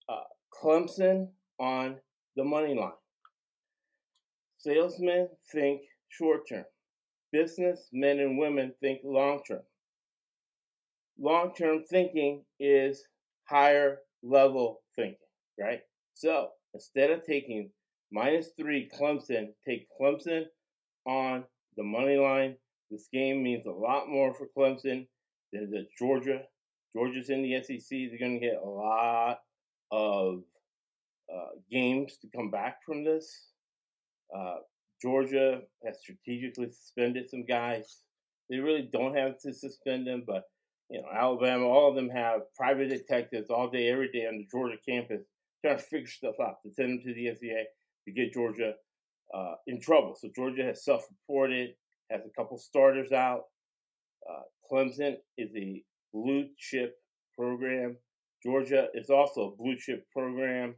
Uh, 0.09 0.23
Clemson 0.53 1.29
on 1.59 1.97
the 2.35 2.43
money 2.43 2.75
line. 2.75 2.91
Salesmen 4.57 5.29
think 5.51 5.81
short 6.09 6.47
term. 6.47 6.65
Business 7.31 7.89
men 7.91 8.19
and 8.19 8.37
women 8.37 8.73
think 8.79 9.01
long 9.03 9.41
term. 9.47 9.61
Long 11.19 11.53
term 11.55 11.83
thinking 11.89 12.43
is 12.59 13.03
higher 13.45 13.99
level 14.23 14.81
thinking, 14.95 15.17
right? 15.59 15.81
So 16.13 16.49
instead 16.73 17.11
of 17.11 17.23
taking 17.23 17.69
minus 18.11 18.49
three 18.57 18.89
Clemson, 18.97 19.49
take 19.65 19.87
Clemson 19.99 20.45
on 21.07 21.43
the 21.75 21.83
money 21.83 22.17
line. 22.17 22.55
This 22.91 23.07
game 23.11 23.43
means 23.43 23.65
a 23.65 23.71
lot 23.71 24.09
more 24.09 24.33
for 24.33 24.47
Clemson 24.57 25.07
than 25.51 25.71
the 25.71 25.87
Georgia. 25.97 26.41
Georgia's 26.95 27.29
in 27.29 27.41
the 27.41 27.61
SEC. 27.61 27.89
They're 27.89 28.19
going 28.19 28.39
to 28.39 28.45
get 28.45 28.61
a 28.63 28.67
lot 28.67 29.39
of 29.91 30.43
uh, 31.33 31.59
games 31.71 32.17
to 32.21 32.27
come 32.35 32.49
back 32.49 32.77
from 32.85 33.03
this. 33.03 33.49
Uh, 34.35 34.57
Georgia 35.01 35.61
has 35.85 35.99
strategically 35.99 36.69
suspended 36.71 37.29
some 37.29 37.45
guys. 37.45 38.01
They 38.49 38.57
really 38.57 38.89
don't 38.91 39.15
have 39.15 39.37
to 39.39 39.53
suspend 39.53 40.07
them, 40.07 40.23
but 40.25 40.43
you 40.89 41.01
know, 41.01 41.07
Alabama, 41.13 41.65
all 41.65 41.89
of 41.89 41.95
them 41.95 42.09
have 42.09 42.41
private 42.55 42.89
detectives 42.89 43.49
all 43.49 43.69
day, 43.69 43.89
every 43.89 44.09
day 44.11 44.25
on 44.25 44.37
the 44.37 44.47
Georgia 44.49 44.77
campus 44.87 45.21
trying 45.63 45.77
to 45.77 45.83
figure 45.83 46.07
stuff 46.07 46.35
out 46.41 46.61
to 46.63 46.71
send 46.71 46.91
them 46.91 47.01
to 47.05 47.13
the 47.13 47.25
NCAA 47.25 47.63
to 48.05 48.11
get 48.13 48.33
Georgia 48.33 48.73
uh, 49.33 49.55
in 49.67 49.81
trouble. 49.81 50.15
So 50.19 50.29
Georgia 50.35 50.63
has 50.63 50.83
self-reported, 50.83 51.71
has 52.11 52.21
a 52.25 52.41
couple 52.41 52.57
starters 52.57 53.11
out. 53.11 53.43
Uh, 54.29 54.43
Clemson 54.71 55.15
is 55.37 55.49
a 55.55 55.83
blue 56.13 56.45
chip 56.57 56.95
program. 57.37 57.97
Georgia 58.43 58.87
is 58.93 59.09
also 59.09 59.51
a 59.51 59.55
blue 59.55 59.75
chip 59.77 60.05
program. 60.11 60.75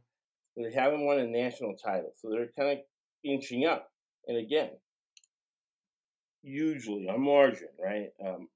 They 0.56 0.72
haven't 0.72 1.04
won 1.04 1.18
a 1.18 1.26
national 1.26 1.74
title, 1.76 2.12
so 2.16 2.30
they're 2.30 2.50
kind 2.58 2.78
of 2.78 2.84
inching 3.24 3.66
up. 3.66 3.88
And 4.26 4.36
again, 4.36 4.70
usually 6.42 7.08
on 7.08 7.20
margin, 7.20 7.68
right? 7.82 8.08
Um, 8.24 8.48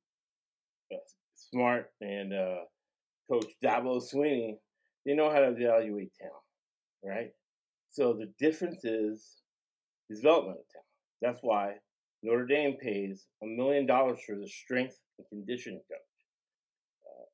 Smart 1.37 1.91
and 2.01 2.33
uh, 2.33 2.65
Coach 3.31 3.47
Dabo 3.63 4.03
Swinney, 4.03 4.57
they 5.05 5.15
know 5.15 5.31
how 5.31 5.41
to 5.41 5.49
evaluate 5.49 6.13
talent, 6.19 6.35
right? 7.05 7.31
So 7.91 8.13
the 8.13 8.33
difference 8.39 8.85
is 8.85 9.44
development 10.11 10.61
talent. 10.73 10.87
That's 11.23 11.39
why 11.43 11.75
Notre 12.23 12.47
Dame 12.47 12.77
pays 12.81 13.27
a 13.43 13.47
million 13.47 13.87
dollars 13.87 14.21
for 14.27 14.37
the 14.37 14.49
strength 14.49 14.99
and 15.19 15.27
conditioning 15.29 15.81
coach. 15.91 15.99
Uh, 17.07 17.25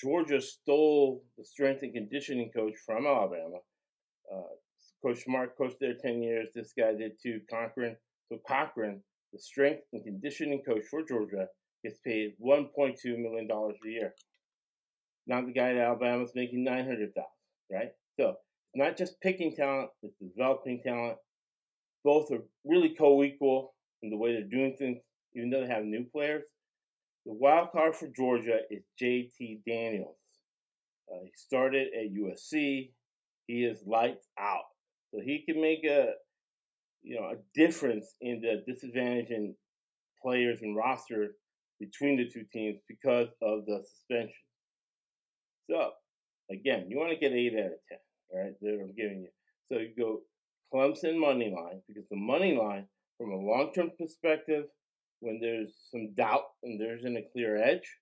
Georgia 0.00 0.40
stole 0.40 1.24
the 1.38 1.44
strength 1.44 1.82
and 1.82 1.92
conditioning 1.92 2.50
coach 2.54 2.74
from 2.84 3.06
Alabama. 3.06 3.58
Uh, 4.32 4.54
Coach 5.04 5.24
Smart 5.24 5.56
coached 5.58 5.76
there 5.80 5.94
10 6.00 6.22
years. 6.22 6.48
This 6.54 6.72
guy 6.78 6.92
did 6.94 7.12
too, 7.20 7.40
Cochran. 7.50 7.96
So 8.28 8.38
Cochran, 8.46 9.02
the 9.32 9.38
strength 9.38 9.82
and 9.92 10.04
conditioning 10.04 10.62
coach 10.66 10.84
for 10.90 11.04
Georgia, 11.04 11.48
gets 11.84 11.98
paid 12.04 12.34
$1.2 12.40 12.96
million 13.18 13.48
a 13.50 13.88
year. 13.88 14.14
Not 15.26 15.46
the 15.46 15.52
guy 15.52 15.70
at 15.70 15.76
Alabama 15.76 16.24
is 16.24 16.32
making 16.34 16.64
900000 16.64 17.12
right? 17.72 17.90
So 18.18 18.30
it's 18.30 18.76
not 18.76 18.96
just 18.96 19.20
picking 19.20 19.54
talent, 19.54 19.90
it's 20.02 20.14
developing 20.20 20.82
talent. 20.84 21.18
Both 22.04 22.30
are 22.32 22.42
really 22.64 22.94
co-equal 22.98 23.74
in 24.02 24.10
the 24.10 24.16
way 24.16 24.32
they're 24.32 24.42
doing 24.42 24.76
things, 24.76 24.98
even 25.34 25.50
though 25.50 25.60
they 25.60 25.72
have 25.72 25.84
new 25.84 26.04
players. 26.04 26.44
The 27.26 27.32
wild 27.32 27.70
card 27.72 27.94
for 27.94 28.08
Georgia 28.08 28.60
is 28.70 28.82
JT 29.00 29.60
Daniels. 29.66 30.16
Uh, 31.10 31.20
he 31.24 31.30
started 31.36 31.88
at 31.94 32.12
USC. 32.12 32.90
He 33.46 33.64
is 33.64 33.82
lights 33.86 34.26
out. 34.38 34.64
So 35.12 35.20
he 35.20 35.44
can 35.46 35.60
make 35.60 35.84
a 35.84 36.14
you 37.02 37.16
know 37.20 37.26
a 37.26 37.36
difference 37.54 38.14
in 38.20 38.40
the 38.40 38.62
disadvantage 38.66 39.30
in 39.30 39.54
players 40.22 40.62
and 40.62 40.76
roster 40.76 41.34
between 41.80 42.16
the 42.16 42.28
two 42.28 42.44
teams 42.52 42.78
because 42.88 43.28
of 43.42 43.66
the 43.66 43.82
suspension. 43.84 44.34
So 45.70 45.90
again, 46.50 46.86
you 46.88 46.98
want 46.98 47.10
to 47.10 47.16
get 47.16 47.32
eight 47.32 47.54
out 47.54 47.66
of 47.66 47.80
ten, 47.88 47.98
right? 48.34 48.52
That 48.60 48.80
I'm 48.80 48.94
giving 48.96 49.20
you. 49.22 49.28
So 49.68 49.78
you 49.78 49.90
go 49.96 50.20
Clemson 50.72 51.18
money 51.18 51.52
line 51.54 51.82
because 51.86 52.08
the 52.10 52.16
money 52.16 52.56
line, 52.56 52.86
from 53.18 53.32
a 53.32 53.36
long 53.36 53.72
term 53.74 53.90
perspective, 53.98 54.64
when 55.20 55.38
there's 55.40 55.72
some 55.90 56.14
doubt 56.16 56.44
and 56.62 56.80
there 56.80 56.96
isn't 56.96 57.16
a 57.16 57.28
clear 57.32 57.56
edge, 57.56 57.98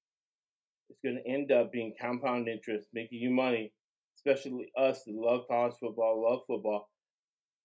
it's 0.89 1.01
going 1.05 1.17
to 1.23 1.31
end 1.31 1.53
up 1.53 1.73
being 1.73 1.95
compound 2.01 2.49
interest, 2.49 2.89
making 2.93 3.19
you 3.19 3.31
money. 3.31 3.73
Especially 4.17 4.71
us 4.77 5.03
that 5.07 5.15
love 5.15 5.43
college 5.49 5.75
football, 5.81 6.23
love 6.23 6.41
football, 6.47 6.91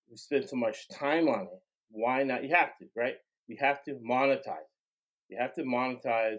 we 0.09 0.15
spend 0.15 0.47
so 0.47 0.55
much 0.55 0.87
time 0.89 1.27
on 1.27 1.41
it. 1.41 1.61
Why 1.89 2.23
not? 2.23 2.43
You 2.43 2.55
have 2.55 2.77
to, 2.79 2.85
right? 2.95 3.15
You 3.47 3.57
have 3.59 3.83
to 3.83 3.95
monetize. 4.09 4.69
You 5.29 5.37
have 5.39 5.53
to 5.55 5.63
monetize 5.63 6.37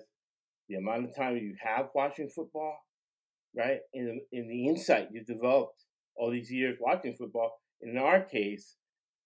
the 0.68 0.76
amount 0.76 1.04
of 1.04 1.16
time 1.16 1.37
you 1.37 1.54
have 1.62 1.88
watching 1.94 2.28
football, 2.28 2.78
right? 3.54 3.80
In 3.92 4.20
the 4.32 4.68
insight 4.68 5.08
you've 5.12 5.26
developed 5.26 5.85
all 6.16 6.30
these 6.30 6.50
years 6.50 6.78
watching 6.80 7.14
football. 7.14 7.61
In 7.83 7.99
our 7.99 8.23
case, 8.23 8.76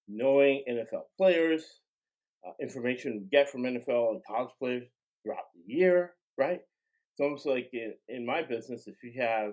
knowing 0.09 0.64
NFL 0.69 1.02
players, 1.16 1.64
uh, 2.47 2.52
information 2.61 3.21
we 3.21 3.28
get 3.30 3.50
from 3.50 3.62
NFL 3.62 4.11
and 4.11 4.23
college 4.26 4.50
players 4.59 4.85
throughout 5.23 5.45
the 5.54 5.73
year, 5.73 6.14
right? 6.38 6.61
It's 7.12 7.21
almost 7.21 7.47
like 7.47 7.71
in, 7.73 7.95
in 8.09 8.26
my 8.26 8.42
business, 8.42 8.87
if 8.87 8.97
you 9.02 9.21
have 9.21 9.52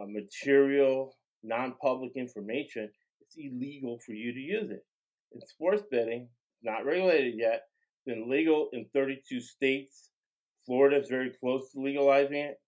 uh, 0.00 0.06
material, 0.06 1.14
non-public 1.42 2.12
information, 2.16 2.90
it's 3.20 3.36
illegal 3.36 3.98
for 4.04 4.12
you 4.12 4.32
to 4.32 4.40
use 4.40 4.70
it. 4.70 4.84
In 5.32 5.40
sports 5.46 5.82
betting, 5.90 6.28
it's 6.54 6.64
not 6.64 6.84
regulated 6.84 7.34
yet, 7.36 7.62
it's 7.92 8.04
been 8.06 8.30
legal 8.30 8.68
in 8.72 8.86
32 8.94 9.40
states. 9.40 10.10
Florida 10.64 10.98
is 10.98 11.08
very 11.08 11.32
close 11.40 11.70
to 11.72 11.80
legalizing 11.80 12.36
it. 12.36 12.60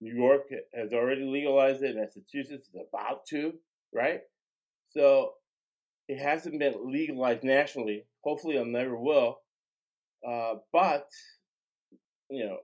New 0.00 0.14
York 0.14 0.42
has 0.74 0.92
already 0.92 1.24
legalized 1.24 1.82
it. 1.82 1.96
Massachusetts 1.96 2.68
is 2.68 2.80
about 2.88 3.26
to, 3.26 3.54
right? 3.94 4.20
So 4.96 5.32
it 6.08 6.18
hasn't 6.18 6.58
been 6.58 6.92
legalized 6.92 7.44
nationally. 7.44 8.06
Hopefully, 8.24 8.56
it 8.56 8.66
never 8.66 8.96
will. 8.98 9.38
Uh, 10.26 10.56
but 10.72 11.08
you 12.30 12.44
know, 12.44 12.58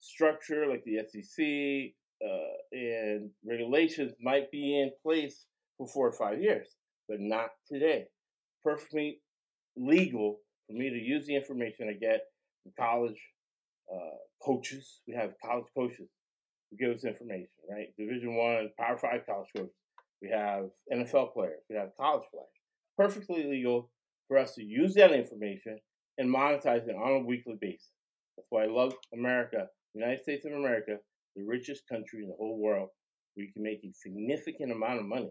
structure 0.00 0.66
like 0.66 0.84
the 0.84 0.98
SEC 1.08 1.94
uh, 2.24 2.76
and 2.76 3.30
regulations 3.46 4.12
might 4.20 4.50
be 4.50 4.80
in 4.80 4.90
place 5.02 5.46
for 5.76 5.86
four 5.88 6.08
or 6.08 6.12
five 6.12 6.40
years. 6.42 6.68
but 7.08 7.20
not 7.20 7.50
today. 7.72 8.06
Perfectly 8.64 9.20
legal 9.76 10.40
for 10.66 10.74
me 10.74 10.90
to 10.90 10.96
use 10.98 11.26
the 11.26 11.36
information 11.36 11.88
I 11.88 11.94
get 11.94 12.22
from 12.62 12.72
college 12.78 13.20
uh, 13.92 14.16
coaches. 14.42 15.00
We 15.08 15.14
have 15.14 15.34
college 15.44 15.66
coaches 15.76 16.08
who 16.70 16.76
give 16.78 16.96
us 16.96 17.04
information, 17.04 17.48
right? 17.70 17.88
Division 17.98 18.34
One, 18.36 18.70
Power 18.78 18.98
Five 18.98 19.26
college 19.26 19.48
coaches. 19.56 19.77
We 20.22 20.30
have 20.30 20.70
NFL 20.92 21.32
players. 21.32 21.62
We 21.70 21.76
have 21.76 21.90
college 21.98 22.24
players. 22.32 22.48
Perfectly 22.96 23.44
legal 23.44 23.90
for 24.26 24.38
us 24.38 24.54
to 24.54 24.64
use 24.64 24.94
that 24.94 25.12
information 25.12 25.78
and 26.18 26.34
monetize 26.34 26.88
it 26.88 26.96
on 26.96 27.22
a 27.22 27.24
weekly 27.24 27.56
basis. 27.60 27.90
That's 28.36 28.48
why 28.50 28.64
I 28.64 28.66
love 28.66 28.92
America, 29.12 29.66
United 29.94 30.22
States 30.22 30.44
of 30.44 30.52
America, 30.52 30.96
the 31.36 31.44
richest 31.44 31.82
country 31.88 32.22
in 32.22 32.28
the 32.28 32.34
whole 32.36 32.58
world, 32.58 32.88
you 33.36 33.48
can 33.52 33.62
make 33.62 33.80
a 33.84 33.92
significant 33.92 34.72
amount 34.72 34.98
of 34.98 35.06
money 35.06 35.30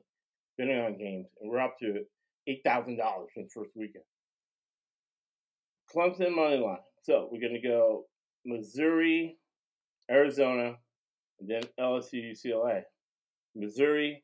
betting 0.57 0.79
on 0.79 0.97
games, 0.97 1.27
and 1.41 1.49
we're 1.49 1.59
up 1.59 1.75
to 1.79 2.03
eight 2.47 2.61
thousand 2.65 2.97
dollars 2.97 3.29
in 3.35 3.43
the 3.43 3.49
first 3.53 3.71
weekend. 3.75 4.05
Clemson 5.93 6.35
money 6.35 6.57
line. 6.57 6.77
So 7.03 7.29
we're 7.31 7.45
gonna 7.45 7.61
go 7.61 8.05
Missouri, 8.45 9.37
Arizona, 10.09 10.75
and 11.39 11.49
then 11.49 11.63
LSU 11.79 12.31
UCLA. 12.31 12.83
Missouri, 13.55 14.23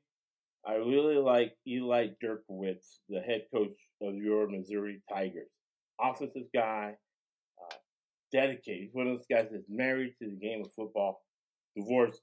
I 0.65 0.75
really 0.75 1.17
like 1.17 1.55
Eli 1.67 2.07
Drinkwitz, 2.23 2.99
the 3.09 3.19
head 3.19 3.45
coach 3.53 3.77
of 4.01 4.15
your 4.15 4.47
Missouri 4.47 5.01
Tigers. 5.11 5.49
Offensive 5.99 6.47
guy, 6.53 6.93
uh, 7.61 7.75
dedicated. 8.31 8.83
He's 8.83 8.93
one 8.93 9.07
of 9.07 9.17
those 9.17 9.25
guys 9.29 9.49
that's 9.51 9.69
married 9.69 10.13
to 10.21 10.29
the 10.29 10.37
game 10.37 10.61
of 10.61 10.71
football. 10.73 11.21
Divorced. 11.75 12.21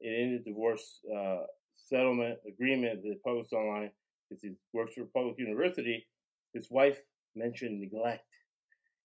It 0.00 0.08
ended 0.08 0.44
divorce 0.44 1.00
uh, 1.14 1.44
settlement 1.76 2.38
agreement 2.48 3.02
that 3.02 3.22
published 3.24 3.52
online 3.52 3.90
because 4.28 4.42
he 4.42 4.52
works 4.72 4.94
for 4.94 5.04
public 5.14 5.38
university. 5.38 6.06
His 6.54 6.68
wife 6.70 6.98
mentioned 7.34 7.80
neglect. 7.80 8.24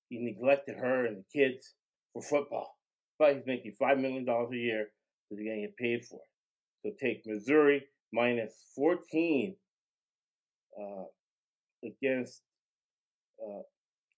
He 0.10 0.20
neglected 0.20 0.78
her 0.78 1.06
and 1.06 1.18
the 1.18 1.40
kids 1.40 1.74
for 2.14 2.22
football. 2.22 2.78
But 3.20 3.36
he's 3.36 3.46
making 3.46 3.76
$5 3.82 4.00
million 4.00 4.28
a 4.28 4.56
year 4.56 4.88
because 5.30 5.40
he's 5.40 5.48
going 5.48 5.62
to 5.62 5.68
get 5.68 5.78
paid 5.78 6.06
for 6.06 6.16
it. 6.16 6.22
So 6.84 6.92
take 7.00 7.26
Missouri 7.26 7.84
minus 8.14 8.54
14 8.76 9.56
uh, 10.80 11.04
against 11.84 12.42
uh, 13.42 13.62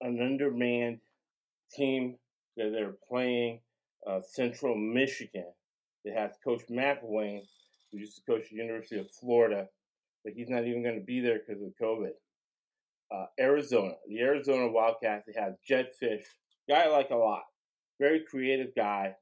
an 0.01 0.19
undermanned 0.21 0.99
team 1.71 2.17
that 2.57 2.71
they're 2.71 2.95
playing 3.09 3.59
uh, 4.07 4.19
Central 4.21 4.75
Michigan 4.75 5.51
that 6.05 6.15
has 6.15 6.31
Coach 6.43 6.63
McElwain, 6.69 7.41
who 7.91 7.99
used 7.99 8.17
to 8.17 8.31
coach 8.31 8.49
the 8.49 8.57
University 8.57 8.99
of 8.99 9.09
Florida, 9.11 9.67
but 10.23 10.33
he's 10.33 10.49
not 10.49 10.65
even 10.65 10.83
going 10.83 10.99
to 10.99 11.05
be 11.05 11.19
there 11.19 11.39
because 11.39 11.61
of 11.61 11.71
COVID. 11.81 12.11
Uh, 13.11 13.25
Arizona, 13.39 13.93
the 14.07 14.19
Arizona 14.19 14.67
Wildcats, 14.69 15.25
they 15.27 15.39
have 15.39 15.53
Jedd 15.67 15.89
Fisch, 16.01 16.23
guy 16.67 16.83
I 16.83 16.87
like 16.87 17.11
a 17.11 17.15
lot, 17.15 17.43
very 17.99 18.23
creative 18.29 18.73
guy. 18.75 19.15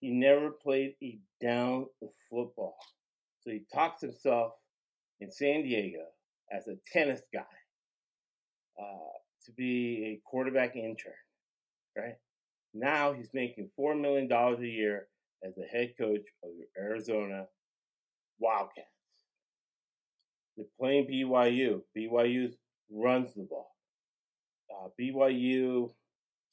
He 0.00 0.10
never 0.10 0.50
played 0.50 0.94
a 1.02 1.18
down 1.40 1.86
of 2.02 2.08
football. 2.30 2.76
So 3.40 3.50
he 3.50 3.62
talks 3.72 4.00
himself 4.00 4.52
in 5.20 5.30
San 5.30 5.62
Diego 5.62 6.04
as 6.52 6.66
a 6.68 6.74
tennis 6.92 7.20
guy 7.32 7.40
uh, 8.80 9.18
to 9.44 9.52
be 9.52 10.04
a 10.04 10.20
quarterback 10.28 10.76
intern, 10.76 11.12
right? 11.96 12.16
Now 12.74 13.12
he's 13.12 13.30
making 13.32 13.70
$4 13.78 14.00
million 14.00 14.30
a 14.30 14.60
year 14.62 15.08
as 15.44 15.54
the 15.54 15.64
head 15.64 15.94
coach 15.98 16.24
of 16.42 16.50
the 16.58 16.80
Arizona 16.80 17.46
Wildcats. 18.38 18.86
They're 20.56 20.66
playing 20.78 21.06
BYU. 21.06 21.82
BYU 21.96 22.52
runs 22.90 23.32
the 23.34 23.46
ball. 23.48 23.70
Uh, 24.70 24.88
BYU 25.00 25.90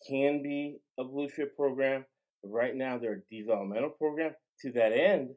can 0.08 0.44
be 0.44 0.78
a 1.00 1.04
blue 1.04 1.28
chip 1.36 1.56
program, 1.56 2.06
but 2.44 2.50
right 2.50 2.76
now 2.76 2.98
they're 2.98 3.24
a 3.24 3.36
developmental 3.36 3.90
program. 3.90 4.32
To 4.62 4.72
that 4.74 4.94
end, 4.94 5.32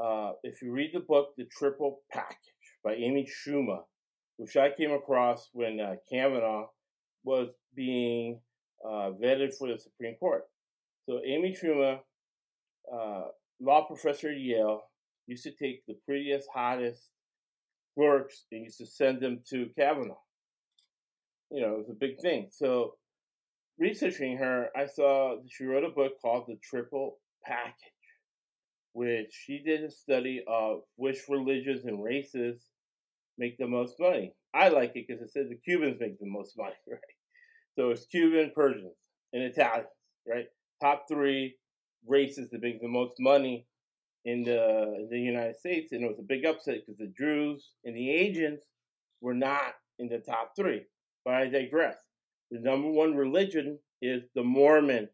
uh, 0.00 0.32
if 0.42 0.62
you 0.62 0.72
read 0.72 0.90
the 0.94 1.00
book, 1.00 1.30
The 1.36 1.44
Triple 1.44 2.00
Package 2.10 2.36
by 2.84 2.94
Amy 2.94 3.28
Schumer, 3.28 3.80
which 4.36 4.56
I 4.56 4.70
came 4.70 4.92
across 4.92 5.50
when 5.52 5.80
uh, 5.80 5.94
Kavanaugh 6.10 6.68
was 7.24 7.50
being 7.74 8.40
uh, 8.84 9.10
vetted 9.22 9.54
for 9.56 9.68
the 9.68 9.78
Supreme 9.78 10.16
Court. 10.18 10.44
So 11.06 11.20
Amy 11.24 11.56
Schumer, 11.60 12.00
uh, 12.92 13.22
law 13.60 13.86
professor 13.86 14.30
at 14.30 14.38
Yale, 14.38 14.82
used 15.26 15.44
to 15.44 15.52
take 15.52 15.84
the 15.86 15.94
prettiest, 16.06 16.48
hottest 16.52 17.10
clerks 17.94 18.46
and 18.50 18.64
used 18.64 18.78
to 18.78 18.86
send 18.86 19.20
them 19.20 19.40
to 19.50 19.68
Kavanaugh. 19.78 20.16
You 21.50 21.60
know, 21.60 21.74
it 21.74 21.78
was 21.78 21.90
a 21.90 21.94
big 21.94 22.18
thing. 22.20 22.48
So 22.50 22.94
researching 23.78 24.38
her, 24.38 24.68
I 24.74 24.86
saw 24.86 25.36
she 25.48 25.64
wrote 25.64 25.84
a 25.84 25.90
book 25.90 26.12
called 26.20 26.44
The 26.48 26.56
Triple 26.62 27.18
Package 27.44 27.74
which 28.92 29.32
she 29.32 29.62
did 29.64 29.82
a 29.84 29.90
study 29.90 30.42
of 30.46 30.80
which 30.96 31.18
religions 31.28 31.84
and 31.84 32.02
races 32.02 32.66
make 33.38 33.56
the 33.58 33.66
most 33.66 33.94
money. 33.98 34.34
I 34.54 34.68
like 34.68 34.92
it 34.94 35.06
because 35.08 35.22
it 35.22 35.32
says 35.32 35.48
the 35.48 35.56
Cubans 35.56 35.98
make 36.00 36.18
the 36.18 36.26
most 36.26 36.54
money, 36.58 36.74
right? 36.90 37.00
So 37.76 37.90
it's 37.90 38.06
Cuban, 38.06 38.52
Persians, 38.54 38.94
and 39.32 39.42
Italians, 39.42 39.88
right? 40.28 40.46
Top 40.80 41.04
three 41.08 41.56
races 42.06 42.50
that 42.50 42.62
make 42.62 42.80
the 42.80 42.88
most 42.88 43.14
money 43.18 43.66
in 44.24 44.44
the 44.44 44.94
in 44.98 45.08
the 45.10 45.18
United 45.18 45.56
States, 45.56 45.92
and 45.92 46.04
it 46.04 46.08
was 46.08 46.18
a 46.18 46.22
big 46.22 46.44
upset 46.44 46.80
because 46.86 46.98
the 46.98 47.12
Druze 47.16 47.72
and 47.84 47.96
the 47.96 48.10
Asians 48.10 48.60
were 49.20 49.34
not 49.34 49.74
in 49.98 50.08
the 50.08 50.18
top 50.18 50.52
three. 50.54 50.82
But 51.24 51.34
I 51.34 51.48
digress. 51.48 51.96
The 52.50 52.60
number 52.60 52.90
one 52.90 53.14
religion 53.14 53.78
is 54.00 54.22
the 54.34 54.42
Mormon 54.42 55.08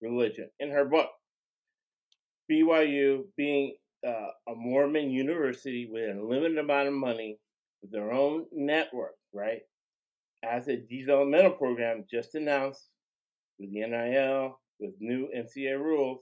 religion 0.00 0.50
in 0.60 0.70
her 0.70 0.84
book. 0.84 1.08
BYU 2.50 3.24
being 3.36 3.74
uh, 4.06 4.28
a 4.48 4.54
Mormon 4.54 5.10
university 5.10 5.88
with 5.90 6.16
a 6.16 6.22
limited 6.22 6.58
amount 6.58 6.88
of 6.88 6.94
money, 6.94 7.38
with 7.82 7.90
their 7.90 8.12
own 8.12 8.46
network, 8.52 9.14
right? 9.32 9.62
As 10.44 10.68
a 10.68 10.76
developmental 10.76 11.52
program 11.52 12.04
just 12.10 12.34
announced 12.34 12.88
with 13.58 13.72
the 13.72 13.80
NIL, 13.80 14.58
with 14.78 14.92
new 15.00 15.28
NCAA 15.36 15.78
rules, 15.78 16.20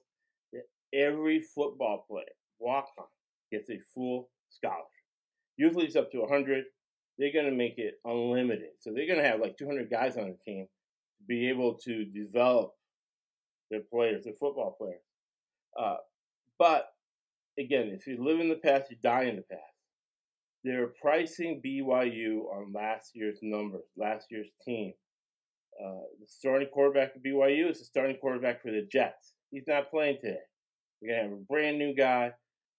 that 0.53 0.63
every 0.95 1.41
football 1.41 2.05
player, 2.09 2.25
walk 2.59 2.89
on, 2.99 3.07
gets 3.51 3.71
a 3.71 3.79
full 3.95 4.29
scholarship. 4.49 4.87
Usually 5.57 5.87
it's 5.87 5.97
up 5.97 6.11
to 6.13 6.21
100. 6.21 6.65
They're 7.19 7.33
going 7.33 7.47
to 7.47 7.53
make 7.53 7.79
it 7.79 7.95
unlimited. 8.05 8.71
So 8.81 8.93
they're 8.93 9.07
going 9.07 9.23
to 9.23 9.29
have 9.29 9.41
like 9.41 9.57
200 9.59 9.91
guys 9.91 10.17
on 10.17 10.29
the 10.29 10.37
team 10.45 10.67
to 11.19 11.25
be 11.27 11.49
able 11.49 11.75
to 11.85 12.05
develop 12.05 12.73
their 13.71 13.83
players, 13.93 14.25
their 14.25 14.35
football 14.35 14.77
players. 14.79 15.03
Uh, 15.79 15.97
but 16.63 16.91
again, 17.59 17.89
if 17.89 18.07
you 18.07 18.23
live 18.23 18.39
in 18.39 18.49
the 18.49 18.55
past, 18.55 18.89
you 18.89 18.97
die 19.03 19.25
in 19.25 19.35
the 19.35 19.43
past. 19.43 19.63
They're 20.63 20.93
pricing 21.03 21.61
BYU 21.61 22.43
on 22.55 22.73
last 22.73 23.11
year's 23.17 23.41
numbers, 23.43 23.83
last 23.97 24.27
year's 24.31 24.47
team. 24.65 24.93
Uh, 25.85 26.07
the 26.21 26.27
starting 26.29 26.69
quarterback 26.73 27.17
of 27.17 27.23
BYU 27.23 27.69
is 27.69 27.81
the 27.81 27.85
starting 27.85 28.17
quarterback 28.21 28.63
for 28.63 28.71
the 28.71 28.87
Jets. 28.93 29.33
He's 29.51 29.67
not 29.67 29.91
playing 29.91 30.19
today. 30.23 30.39
We're 31.03 31.17
to 31.17 31.23
have 31.23 31.33
a 31.33 31.43
brand 31.51 31.79
new 31.79 31.97
guy 31.97 32.31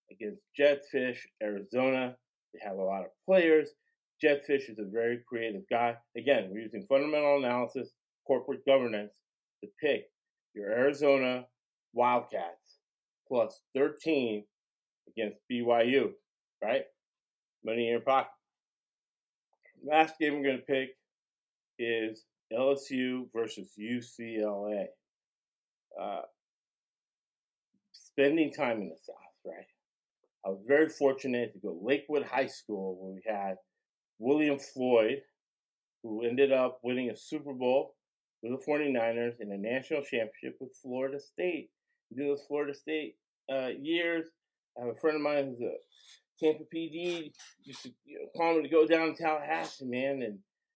against 0.09 0.39
Jedd 0.55 0.79
Fisch, 0.93 1.19
Arizona. 1.41 2.15
They 2.53 2.61
have 2.65 2.77
a 2.77 2.81
lot 2.81 3.01
of 3.01 3.11
players. 3.25 3.71
Jedd 4.21 4.43
Fisch 4.49 4.69
is 4.69 4.79
a 4.79 4.89
very 4.89 5.19
creative 5.27 5.63
guy. 5.69 5.97
Again, 6.15 6.47
we're 6.49 6.61
using 6.61 6.85
fundamental 6.87 7.39
analysis, 7.39 7.89
corporate 8.25 8.65
governance 8.65 9.11
to 9.61 9.69
pick 9.81 10.05
your 10.55 10.69
Arizona 10.71 11.47
Wildcats 11.93 12.62
plus 13.27 13.61
13 13.75 14.43
against 15.09 15.37
BYU, 15.51 16.11
right? 16.63 16.83
Money 17.65 17.85
in 17.87 17.91
your 17.91 17.99
pocket. 18.01 18.31
Last 19.85 20.15
game 20.19 20.35
I'm 20.35 20.43
going 20.43 20.57
to 20.57 20.63
pick 20.63 20.89
is 21.79 22.23
LSU 22.51 23.27
versus 23.33 23.71
UCLA. 23.79 24.85
Uh, 25.99 26.21
spending 27.91 28.51
time 28.51 28.81
in 28.81 28.89
the 28.89 28.95
South, 29.01 29.15
right? 29.45 29.65
I 30.45 30.49
was 30.49 30.59
very 30.67 30.89
fortunate 30.89 31.53
to 31.53 31.59
go 31.59 31.69
to 31.69 31.85
Lakewood 31.85 32.23
High 32.23 32.47
School 32.47 32.97
where 32.99 33.13
we 33.13 33.21
had 33.25 33.55
William 34.19 34.59
Floyd, 34.59 35.21
who 36.03 36.23
ended 36.25 36.51
up 36.51 36.79
winning 36.83 37.09
a 37.09 37.15
Super 37.15 37.53
Bowl 37.53 37.95
with 38.41 38.51
the 38.51 38.71
49ers 38.71 39.39
and 39.39 39.51
a 39.51 39.57
national 39.57 40.01
championship 40.01 40.57
with 40.59 40.75
Florida 40.81 41.19
State. 41.19 41.69
He 42.15 42.23
did 42.23 42.37
Florida 42.47 42.73
State 42.73 43.15
uh, 43.51 43.69
years. 43.79 44.27
I 44.77 44.85
have 44.85 44.95
a 44.95 44.99
friend 44.99 45.15
of 45.15 45.21
mine 45.21 45.55
who's 45.57 45.61
a 45.61 45.73
Tampa 46.43 46.63
PD. 46.73 47.31
Used 47.63 47.83
to 47.83 47.91
you 48.05 48.19
know, 48.19 48.27
call 48.35 48.57
him 48.57 48.63
to 48.63 48.69
go 48.69 48.87
down 48.87 49.15
to 49.15 49.23
Tallahassee, 49.23 49.85
man, 49.85 50.21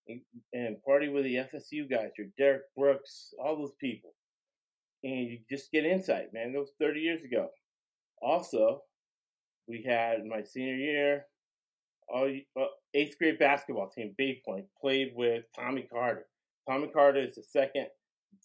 and, 0.07 0.21
and 0.53 0.81
party 0.83 1.09
with 1.09 1.23
the 1.23 1.35
FSU 1.35 1.89
guys, 1.89 2.11
your 2.17 2.27
Derrick 2.37 2.63
Brooks, 2.75 3.33
all 3.43 3.57
those 3.57 3.73
people, 3.79 4.13
and 5.03 5.29
you 5.29 5.39
just 5.49 5.71
get 5.71 5.85
insight, 5.85 6.33
man. 6.33 6.53
That 6.53 6.59
was 6.59 6.71
30 6.79 6.99
years 6.99 7.23
ago. 7.23 7.49
Also, 8.21 8.81
we 9.67 9.83
had 9.83 10.25
my 10.25 10.43
senior 10.43 10.75
year. 10.75 11.25
uh, 12.13 12.65
eighth 12.93 13.17
grade 13.19 13.39
basketball 13.39 13.89
team, 13.89 14.15
Bay 14.17 14.41
Point, 14.45 14.65
played 14.79 15.11
with 15.15 15.43
Tommy 15.55 15.87
Carter. 15.91 16.25
Tommy 16.67 16.87
Carter 16.87 17.21
is 17.21 17.35
the 17.35 17.43
second 17.43 17.87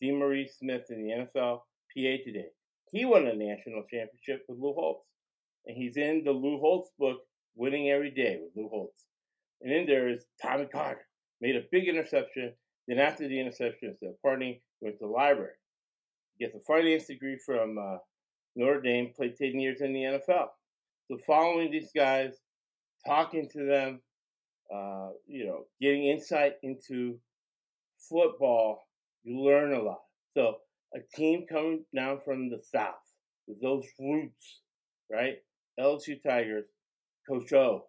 DeMaurice 0.03 0.59
Smith 0.59 0.91
in 0.91 1.03
the 1.03 1.13
NFL 1.13 1.59
PA 1.95 2.25
today. 2.25 2.49
He 2.93 3.07
won 3.07 3.27
a 3.27 3.35
national 3.35 3.85
championship 3.91 4.45
with 4.49 4.59
Lou 4.59 4.75
Holtz. 4.75 5.09
And 5.67 5.77
he's 5.77 5.97
in 5.97 6.23
the 6.25 6.33
Lou 6.33 6.59
Holtz 6.59 6.91
book, 6.99 7.21
Winning 7.57 7.91
Every 7.91 8.11
Day 8.11 8.39
with 8.43 8.53
Lou 8.55 8.69
Holtz. 8.69 9.07
And 9.63 9.73
in 9.73 9.87
there 9.87 10.09
is 10.09 10.25
Tommy 10.41 10.67
Carter, 10.67 11.07
made 11.41 11.57
a 11.57 11.63
big 11.71 11.89
interception. 11.89 12.53
Then 12.87 12.99
after 12.99 13.27
the 13.27 13.41
interception, 13.41 13.91
instead 13.91 14.11
of 14.11 14.17
partying, 14.25 14.61
went 14.81 14.99
to 14.99 15.07
the 15.07 15.11
library. 15.11 15.55
Gets 16.39 16.55
a 16.55 16.61
finance 16.61 17.07
degree 17.07 17.39
from 17.47 17.79
uh, 17.79 17.99
Notre 18.57 18.81
Dame, 18.81 19.13
played 19.17 19.37
10 19.37 19.59
years 19.59 19.81
in 19.81 19.93
the 19.93 20.01
NFL. 20.01 20.49
So 21.09 21.19
following 21.27 21.71
these 21.71 21.91
guys, 21.95 22.35
talking 23.07 23.49
to 23.53 23.65
them, 23.65 24.01
uh, 24.75 25.11
you 25.27 25.47
know, 25.47 25.65
getting 25.81 26.07
insight 26.07 26.55
into 26.63 27.19
football, 28.09 28.89
you 29.23 29.41
learn 29.41 29.73
a 29.73 29.83
lot. 29.83 30.01
So 30.35 30.57
a 30.95 31.01
team 31.17 31.47
coming 31.49 31.85
down 31.95 32.21
from 32.25 32.51
the 32.51 32.61
South 32.63 32.95
with 33.47 33.61
those 33.61 33.87
roots, 33.99 34.61
right? 35.11 35.37
LSU 35.79 36.23
Tigers, 36.23 36.67
Coach 37.29 37.53
O, 37.53 37.85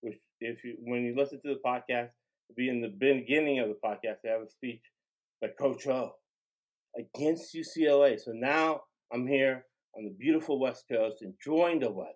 which 0.00 0.18
if 0.40 0.64
you 0.64 0.76
when 0.80 1.02
you 1.02 1.14
listen 1.16 1.40
to 1.42 1.54
the 1.54 1.60
podcast, 1.64 2.10
will 2.48 2.56
be 2.56 2.68
in 2.68 2.80
the 2.80 2.88
beginning 2.88 3.60
of 3.60 3.68
the 3.68 3.78
podcast. 3.84 4.26
I 4.26 4.32
have 4.32 4.42
a 4.42 4.50
speech 4.50 4.82
by 5.40 5.48
Coach 5.58 5.86
O 5.86 6.14
against 6.96 7.54
UCLA. 7.54 8.20
So 8.20 8.32
now 8.32 8.82
I'm 9.12 9.26
here 9.26 9.66
on 9.96 10.04
the 10.04 10.14
beautiful 10.18 10.58
West 10.58 10.84
Coast, 10.90 11.22
enjoying 11.22 11.80
the 11.80 11.90
weather. 11.90 12.10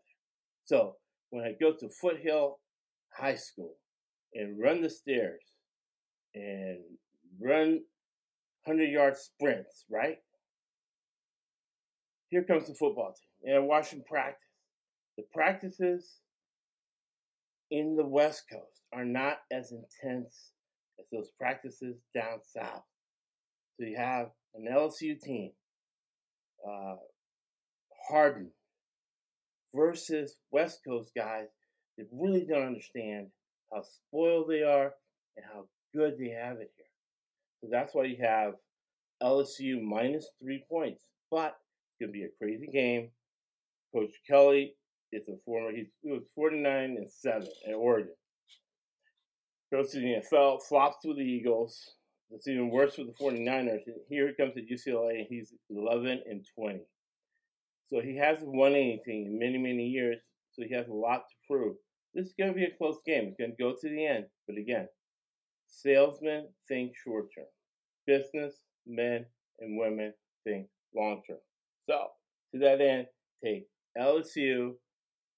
So 0.65 0.97
when 1.31 1.45
I 1.45 1.53
go 1.61 1.73
to 1.73 1.89
Foothill 1.89 2.59
High 3.15 3.37
School 3.37 3.77
and 4.35 4.59
run 4.59 4.83
the 4.83 4.91
stairs 4.91 5.43
and 6.35 6.79
run 7.41 7.81
100 8.67 8.91
yard 8.91 9.17
sprints, 9.17 9.85
right? 9.91 10.19
Here 12.31 12.43
comes 12.43 12.67
the 12.67 12.75
football 12.75 13.15
team. 13.15 13.53
And 13.53 13.57
I 13.57 13.59
watch 13.61 13.91
them 13.91 14.03
practice. 14.09 14.41
The 15.17 15.25
practices 15.33 16.17
in 17.71 17.97
the 17.97 18.05
West 18.07 18.43
Coast 18.53 18.83
are 18.93 19.05
not 19.05 19.39
as 19.53 19.73
intense 19.73 20.53
as 20.99 21.07
those 21.13 21.31
practices 21.39 21.97
down 22.15 22.41
south. 22.43 22.83
So 23.79 23.87
you 23.87 23.97
have 23.97 24.29
an 24.55 24.67
LSU 24.71 25.21
team, 25.21 25.53
uh, 26.69 26.97
hardened, 28.09 28.51
versus 29.75 30.39
West 30.51 30.81
Coast 30.87 31.13
guys 31.15 31.49
that 31.99 32.07
really 32.11 32.47
don't 32.49 32.67
understand 32.67 33.29
how 33.73 33.83
spoiled 33.83 34.49
they 34.49 34.63
are 34.63 34.95
and 35.37 35.47
how 35.53 35.67
good 35.95 36.15
they 36.19 36.31
have 36.31 36.57
it 36.57 36.71
here. 36.77 36.86
That's 37.71 37.95
why 37.95 38.05
you 38.05 38.17
have 38.23 38.55
LSU 39.23 39.83
minus 39.83 40.29
three 40.43 40.65
points. 40.71 41.05
But 41.31 41.57
it's 41.89 42.01
going 42.01 42.13
to 42.13 42.19
be 42.19 42.25
a 42.25 42.37
crazy 42.39 42.69
game. 42.73 43.11
Coach 43.95 44.13
Kelly 44.29 44.75
is 45.13 45.29
a 45.29 45.37
former, 45.45 45.71
he 45.73 45.87
was 46.05 46.23
49 46.35 46.97
and 46.99 47.11
7 47.11 47.49
at 47.69 47.75
Oregon. 47.75 48.15
Goes 49.73 49.91
to 49.93 50.01
the 50.01 50.21
NFL, 50.21 50.63
flops 50.69 50.99
with 51.05 51.17
the 51.17 51.25
Eagles. 51.25 51.95
It's 52.31 52.49
even 52.49 52.71
worse 52.71 52.95
for 52.97 53.05
the 53.05 53.15
49ers. 53.21 53.81
Here 54.09 54.29
he 54.29 54.35
comes 54.35 54.55
to 54.55 54.63
UCLA, 54.63 55.19
and 55.19 55.27
he's 55.29 55.53
11 55.71 56.23
and 56.29 56.45
20. 56.59 56.81
So 57.89 58.01
he 58.01 58.17
hasn't 58.17 58.53
won 58.53 58.73
anything 58.73 59.27
in 59.27 59.39
many, 59.39 59.59
many 59.59 59.87
years. 59.87 60.19
So 60.53 60.63
he 60.67 60.75
has 60.75 60.89
a 60.89 60.93
lot 60.93 61.23
to 61.29 61.35
prove. 61.49 61.77
This 62.15 62.27
is 62.27 62.35
going 62.39 62.53
to 62.53 62.57
be 62.57 62.65
a 62.65 62.77
close 62.77 62.99
game. 63.07 63.29
It's 63.29 63.37
going 63.39 63.55
to 63.57 63.63
go 63.63 63.75
to 63.81 63.89
the 63.89 64.07
end. 64.07 64.25
But 64.47 64.57
again, 64.57 64.89
salesmen 65.69 66.49
think 66.69 66.93
short 67.05 67.27
term. 67.35 67.47
Business 68.07 68.55
men 68.87 69.27
and 69.61 69.79
women 69.79 70.13
think 70.45 70.69
long 70.95 71.23
term. 71.27 71.39
So 71.89 72.07
to 72.53 72.61
that 72.61 72.81
end, 72.81 73.07
take 73.45 73.67
LSU 73.99 74.75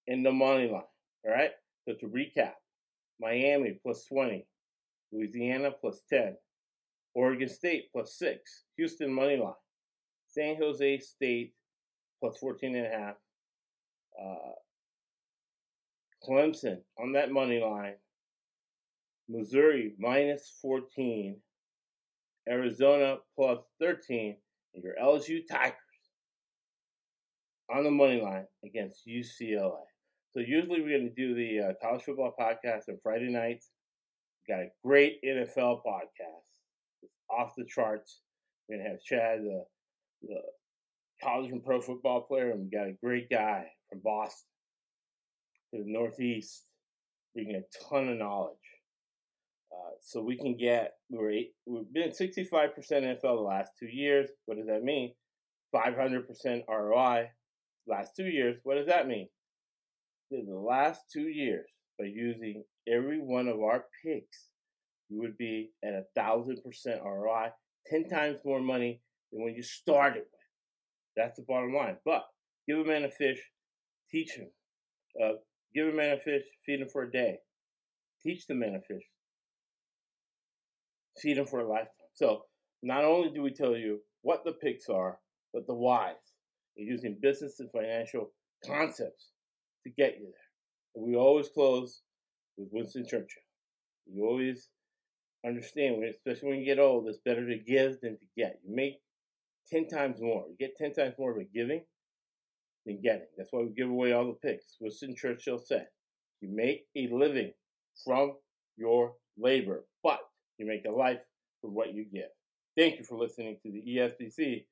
in 0.07 0.23
the 0.23 0.33
money 0.33 0.69
line. 0.69 0.83
All 1.25 1.33
right. 1.33 1.51
So 1.87 1.95
to 1.95 2.07
recap, 2.07 2.53
Miami 3.21 3.79
plus 3.83 4.05
20, 4.05 4.47
Louisiana 5.13 5.71
plus 5.81 6.03
10, 6.11 6.37
Oregon 7.15 7.49
State 7.49 7.87
plus 7.93 8.19
6, 8.19 8.41
Houston 8.77 9.13
money 9.13 9.37
line, 9.37 9.53
San 10.29 10.57
Jose 10.61 10.99
State 10.99 11.55
plus 12.21 12.37
14 12.39 12.77
and 12.77 12.87
a 12.87 12.91
half. 12.91 13.15
Uh, 14.21 14.53
Clemson 16.29 16.79
on 16.99 17.13
that 17.13 17.31
money 17.31 17.61
line. 17.61 17.95
Missouri 19.29 19.95
minus 19.99 20.59
14. 20.63 21.37
Arizona 22.49 23.17
plus 23.37 23.59
13. 23.81 24.37
And 24.75 24.85
your 24.85 24.95
LSU 25.03 25.41
Tigers 25.51 25.75
on 27.71 27.85
the 27.85 27.91
money 27.91 28.21
line 28.21 28.47
against 28.65 29.07
UCLA. 29.07 29.83
So 30.33 30.41
usually 30.41 30.81
we're 30.81 30.99
going 30.99 31.09
to 31.09 31.15
do 31.15 31.35
the 31.35 31.69
uh, 31.69 31.73
college 31.83 32.03
football 32.03 32.35
podcast 32.39 32.89
on 32.89 32.99
Friday 33.03 33.31
nights. 33.31 33.71
We 34.47 34.55
got 34.55 34.63
a 34.63 34.69
great 34.85 35.23
NFL 35.25 35.83
podcast. 35.87 36.49
It's 37.03 37.13
off 37.31 37.55
the 37.57 37.65
charts. 37.65 38.21
We're 38.69 38.77
going 38.77 38.85
to 38.85 38.91
have 38.91 39.03
Chad, 39.03 39.41
the, 39.41 39.65
the 40.23 40.41
college 41.23 41.51
and 41.51 41.65
pro 41.65 41.81
football 41.81 42.23
player, 42.23 42.51
and 42.51 42.61
we 42.61 42.71
got 42.71 42.89
a 42.89 42.97
great 43.03 43.29
guy 43.31 43.67
from 43.89 44.01
Boston 44.05 44.47
to 45.75 45.83
the 45.83 45.91
Northeast, 45.91 46.65
bringing 47.35 47.57
a 47.57 47.89
ton 47.89 48.09
of 48.09 48.19
knowledge. 48.19 48.57
Uh, 49.71 49.93
so 50.01 50.23
we 50.23 50.37
can 50.37 50.57
get 50.57 50.93
we're 51.11 51.31
eight, 51.31 51.53
we've 51.67 51.93
been 51.93 52.11
65% 52.11 52.51
NFL 52.53 53.21
the 53.23 53.29
last 53.29 53.73
two 53.79 53.89
years. 53.89 54.29
What 54.47 54.57
does 54.57 54.67
that 54.67 54.83
mean? 54.83 55.13
500% 55.75 56.63
ROI 56.69 57.29
last 57.89 58.13
two 58.17 58.27
years. 58.27 58.57
What 58.63 58.77
does 58.77 58.87
that 58.87 59.09
mean? 59.09 59.29
In 60.31 60.47
the 60.47 60.59
last 60.59 61.01
two 61.13 61.29
years, 61.29 61.67
by 61.99 62.07
using 62.07 62.65
every 62.87 63.19
one 63.19 63.49
of 63.49 63.61
our 63.61 63.85
picks, 64.05 64.49
you 65.09 65.21
would 65.21 65.39
be 65.39 65.71
at 65.83 65.95
a 65.95 66.05
thousand 66.15 66.63
percent 66.63 67.01
ROI, 67.03 67.49
ten 67.87 68.09
times 68.09 68.41
more 68.45 68.61
money 68.61 69.01
than 69.33 69.43
when 69.43 69.55
you 69.55 69.63
started 69.63 70.21
with. 70.21 70.41
That's 71.17 71.37
the 71.39 71.47
bottom 71.49 71.75
line. 71.75 71.97
But 72.05 72.25
give 72.69 72.79
a 72.79 72.85
man 72.85 73.05
a 73.05 73.11
fish, 73.11 73.41
teach 74.11 74.33
him. 74.33 74.49
Uh, 75.23 75.33
give 75.75 75.89
a 75.89 75.93
man 75.93 76.17
a 76.17 76.21
fish, 76.21 76.43
feed 76.67 76.81
him 76.81 76.89
for 76.93 77.05
a 77.05 77.11
day. 77.11 77.39
Teach 78.23 78.47
the 78.47 78.55
man 78.55 78.75
a 78.75 78.81
fish, 78.81 79.05
feed 81.19 81.39
him 81.39 81.47
for 81.47 81.61
a 81.61 81.69
lifetime. 81.69 81.93
So 82.15 82.43
not 82.83 83.05
only 83.05 83.31
do 83.31 83.43
we 83.43 83.53
tell 83.53 83.77
you 83.77 84.01
what 84.23 84.45
the 84.45 84.53
picks 84.53 84.89
are, 84.89 85.19
but 85.53 85.67
the 85.67 85.75
whys. 85.75 86.17
We're 86.77 86.91
using 86.91 87.19
business 87.21 87.61
and 87.61 87.71
financial 87.73 88.31
concepts 88.65 89.33
to 89.85 89.91
get 89.91 90.19
you 90.19 90.27
there. 90.27 90.95
And 90.95 91.05
we 91.05 91.17
always 91.17 91.49
close 91.49 92.03
with 92.57 92.69
Winston 92.73 93.05
Churchill. 93.05 93.43
You 94.07 94.25
always 94.25 94.69
understand, 95.45 96.03
especially 96.05 96.49
when 96.49 96.59
you 96.61 96.65
get 96.65 96.79
old, 96.79 97.09
it's 97.09 97.19
better 97.25 97.47
to 97.47 97.59
give 97.59 98.01
than 98.01 98.19
to 98.19 98.27
get. 98.37 98.61
You 98.65 98.75
make 98.75 99.01
10 99.71 99.89
times 99.89 100.21
more. 100.21 100.45
You 100.49 100.57
get 100.59 100.77
10 100.77 100.95
times 100.95 101.15
more 101.19 101.35
by 101.35 101.45
giving 101.55 101.83
than 102.87 103.01
getting. 103.03 103.27
That's 103.37 103.53
why 103.53 103.63
we 103.63 103.71
give 103.71 103.91
away 103.91 104.13
all 104.13 104.27
the 104.27 104.49
picks. 104.49 104.77
Winston 104.81 105.15
Churchill 105.17 105.59
said, 105.59 105.89
You 106.41 106.49
make 106.51 106.87
a 106.97 107.09
living 107.09 107.53
from 108.05 108.35
your 108.77 109.15
labor, 109.37 109.85
but 110.03 110.21
you 110.59 110.67
make 110.67 110.85
a 110.85 110.91
life 110.91 111.21
for 111.61 111.71
what 111.71 111.95
you 111.95 112.05
give. 112.05 112.29
Thank 112.77 112.99
you 112.99 113.05
for 113.05 113.19
listening 113.19 113.57
to 113.63 113.73
the 113.73 113.83
ESBC 113.83 114.67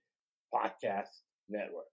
Podcast 0.54 1.08
Network. 1.48 1.86